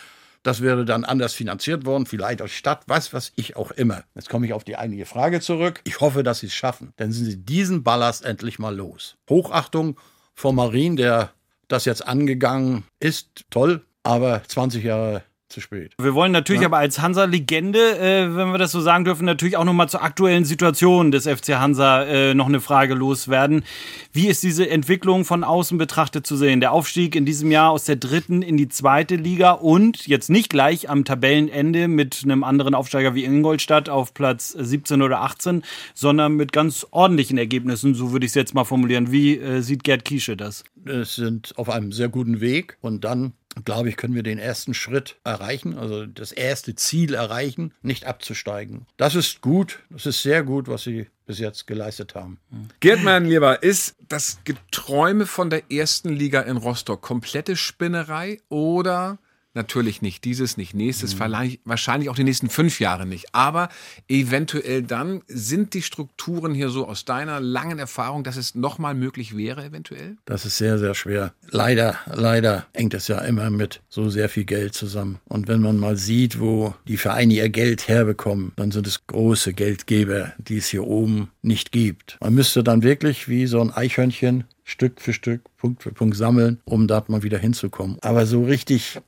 [0.44, 4.04] Das wäre dann anders finanziert worden, vielleicht aus Stadt, was was ich auch immer.
[4.14, 5.80] Jetzt komme ich auf die einige Frage zurück.
[5.86, 6.94] Ich hoffe, dass sie es schaffen.
[6.98, 9.16] Dann sind sie diesen Ballast endlich mal los.
[9.30, 9.98] Hochachtung
[10.36, 11.32] vor Marin, der
[11.70, 15.24] das jetzt angegangen ist, toll, aber 20 Jahre
[15.54, 15.94] zu spät.
[15.98, 16.68] Wir wollen natürlich ja.
[16.68, 20.44] aber als Hansa-Legende, äh, wenn wir das so sagen dürfen, natürlich auch nochmal zur aktuellen
[20.44, 23.64] Situation des FC Hansa äh, noch eine Frage loswerden.
[24.12, 26.60] Wie ist diese Entwicklung von außen betrachtet zu sehen?
[26.60, 30.50] Der Aufstieg in diesem Jahr aus der dritten in die zweite Liga und jetzt nicht
[30.50, 35.64] gleich am Tabellenende mit einem anderen Aufsteiger wie Ingolstadt auf Platz 17 oder 18,
[35.94, 39.12] sondern mit ganz ordentlichen Ergebnissen, so würde ich es jetzt mal formulieren.
[39.12, 40.64] Wie äh, sieht Gerd Kiesche das?
[40.86, 43.34] Es sind auf einem sehr guten Weg und dann
[43.66, 48.86] glaube ich, können wir den ersten Schritt erreichen, also das erste Ziel erreichen, nicht abzusteigen.
[48.98, 52.40] Das ist gut, das ist sehr gut, was sie bis jetzt geleistet haben.
[52.80, 59.20] Gerd, mein Lieber, ist das Geträume von der ersten Liga in Rostock komplette Spinnerei oder
[59.56, 61.58] Natürlich nicht dieses, nicht nächstes, mhm.
[61.66, 63.28] wahrscheinlich auch die nächsten fünf Jahre nicht.
[63.34, 63.70] Aber
[64.08, 69.38] eventuell dann sind die Strukturen hier so aus deiner langen Erfahrung, dass es nochmal möglich
[69.38, 70.18] wäre, eventuell?
[70.26, 71.34] Das ist sehr, sehr schwer.
[71.50, 75.20] Leider, leider hängt es ja immer mit so sehr viel Geld zusammen.
[75.26, 79.54] Und wenn man mal sieht, wo die Vereine ihr Geld herbekommen, dann sind es große
[79.54, 82.18] Geldgeber, die es hier oben nicht gibt.
[82.22, 86.60] Man müsste dann wirklich wie so ein Eichhörnchen Stück für Stück, Punkt für Punkt sammeln,
[86.66, 87.98] um dort mal wieder hinzukommen.
[88.02, 89.00] Aber so richtig,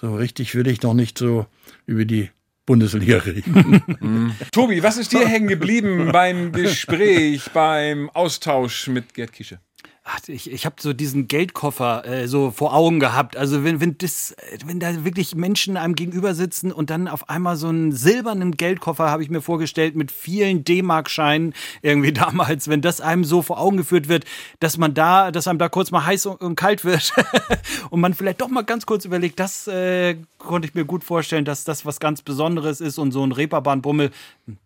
[0.00, 1.46] so richtig würde ich noch nicht so
[1.86, 2.30] über die
[2.66, 4.34] Bundesliga reden.
[4.52, 9.58] Tobi, was ist dir hängen geblieben beim Gespräch, beim Austausch mit Gerd Kische?
[10.06, 13.38] Ach, ich, ich habe so diesen Geldkoffer äh, so vor Augen gehabt.
[13.38, 14.36] Also wenn, wenn, das,
[14.66, 19.10] wenn da wirklich Menschen einem gegenüber sitzen und dann auf einmal so einen silbernen Geldkoffer,
[19.10, 23.78] habe ich mir vorgestellt, mit vielen D-Mark-Scheinen irgendwie damals, wenn das einem so vor Augen
[23.78, 24.26] geführt wird,
[24.60, 27.14] dass man da, dass einem da kurz mal heiß und, und kalt wird
[27.88, 31.44] und man vielleicht doch mal ganz kurz überlegt, das äh, konnte ich mir gut vorstellen,
[31.44, 34.10] dass das was ganz Besonderes ist und so ein Reeperbahn-Bummel,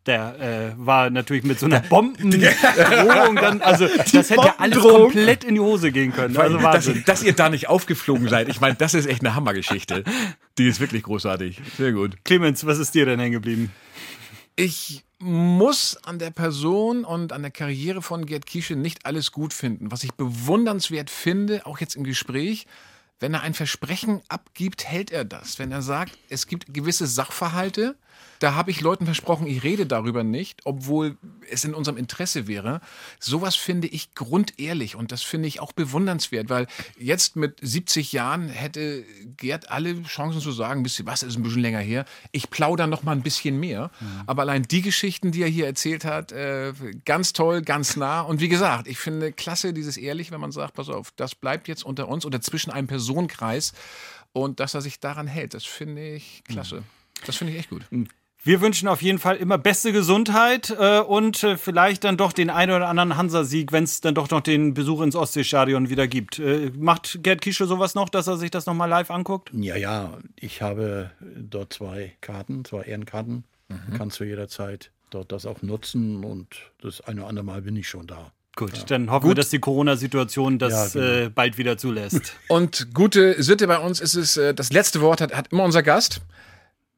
[0.07, 5.45] der äh, war natürlich mit so einer Bombendrohung dann, also das hätte ja alles komplett
[5.45, 6.37] in die Hose gehen können.
[6.37, 10.05] Also dass, dass, ihr da nicht aufgeflogen seid, ich meine, das ist echt eine Hammergeschichte.
[10.59, 11.61] Die ist wirklich großartig.
[11.77, 12.17] Sehr gut.
[12.25, 13.73] Clemens, was ist dir denn hängen geblieben?
[14.57, 19.53] Ich muss an der Person und an der Karriere von Gerd Kiesche nicht alles gut
[19.53, 19.91] finden.
[19.91, 22.67] Was ich bewundernswert finde, auch jetzt im Gespräch,
[23.21, 25.59] wenn er ein Versprechen abgibt, hält er das.
[25.59, 27.97] Wenn er sagt, es gibt gewisse Sachverhalte,
[28.39, 31.17] da habe ich Leuten versprochen, ich rede darüber nicht, obwohl
[31.51, 32.81] es in unserem Interesse wäre.
[33.19, 36.67] Sowas finde ich grundehrlich und das finde ich auch bewundernswert, weil
[36.99, 39.05] jetzt mit 70 Jahren hätte
[39.37, 42.89] Gerd alle Chancen zu sagen, wisst ihr was, ist ein bisschen länger her, ich plaudere
[42.89, 43.91] noch mal ein bisschen mehr.
[44.01, 44.23] Mhm.
[44.27, 46.73] Aber allein die Geschichten, die er hier erzählt hat, äh,
[47.05, 48.21] ganz toll, ganz nah.
[48.21, 51.69] Und wie gesagt, ich finde klasse dieses ehrlich, wenn man sagt, pass auf, das bleibt
[51.69, 53.73] jetzt unter uns oder zwischen einem Personenkreis
[54.33, 56.77] und dass er sich daran hält, das finde ich klasse.
[56.77, 56.98] Mhm.
[57.27, 57.85] Das finde ich echt gut.
[58.45, 62.51] Wir wünschen auf jeden Fall immer beste Gesundheit äh, und äh, vielleicht dann doch den
[62.51, 66.39] einen oder anderen Hansa-Sieg, wenn es dann doch noch den Besuch ins Ostseestadion wieder gibt.
[66.39, 69.51] Äh, macht Gerd Kische sowas noch, dass er sich das nochmal live anguckt?
[69.53, 70.19] Ja, ja.
[70.37, 73.45] Ich habe dort zwei Karten, zwei Ehrenkarten.
[73.69, 73.99] Mhm.
[73.99, 76.47] Kannst du jederzeit dort das auch nutzen und
[76.81, 78.33] das eine oder andere Mal bin ich schon da.
[78.57, 78.85] Gut, ja.
[78.85, 79.31] dann hoffen Gut.
[79.31, 81.27] wir, dass die Corona-Situation das ja, genau.
[81.27, 82.35] äh, bald wieder zulässt.
[82.49, 85.83] Und gute Sitte bei uns ist es, äh, das letzte Wort hat, hat immer unser
[85.83, 86.23] Gast.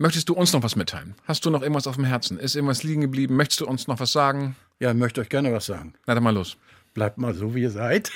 [0.03, 1.15] Möchtest du uns noch was mitteilen?
[1.27, 2.39] Hast du noch irgendwas auf dem Herzen?
[2.39, 3.37] Ist irgendwas liegen geblieben?
[3.37, 4.57] Möchtest du uns noch was sagen?
[4.79, 5.93] Ja, ich möchte euch gerne was sagen.
[6.07, 6.57] Na dann mal los.
[6.95, 8.11] Bleibt mal so, wie ihr seid.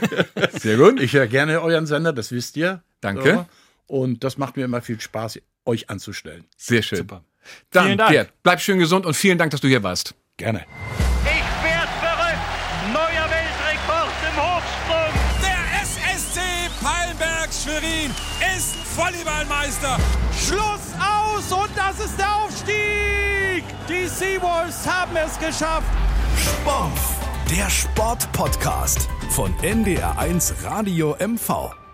[0.52, 0.98] Sehr gut.
[0.98, 2.82] Ich höre gerne euren Sender, das wisst ihr.
[3.02, 3.46] Danke.
[3.86, 3.96] So.
[3.98, 6.46] Und das macht mir immer viel Spaß, euch anzustellen.
[6.56, 7.00] Sehr schön.
[7.00, 7.22] Super.
[7.70, 8.12] Dann, vielen Dank.
[8.12, 10.14] Gerd, bleib schön gesund und vielen Dank, dass du hier warst.
[10.38, 10.64] Gerne.
[11.24, 12.40] Ich werd verrückt.
[12.94, 15.12] Neuer Weltrekord im Hochsprung.
[15.42, 16.40] Der SSC
[16.82, 18.10] Palmberg Schwerin
[18.56, 19.98] ist Volleyballmeister.
[22.06, 23.64] Ist der Aufstieg.
[23.88, 25.90] Die Seawolves haben es geschafft.
[26.38, 26.92] Sport,
[27.50, 31.85] der Sportpodcast von NDR1 Radio MV.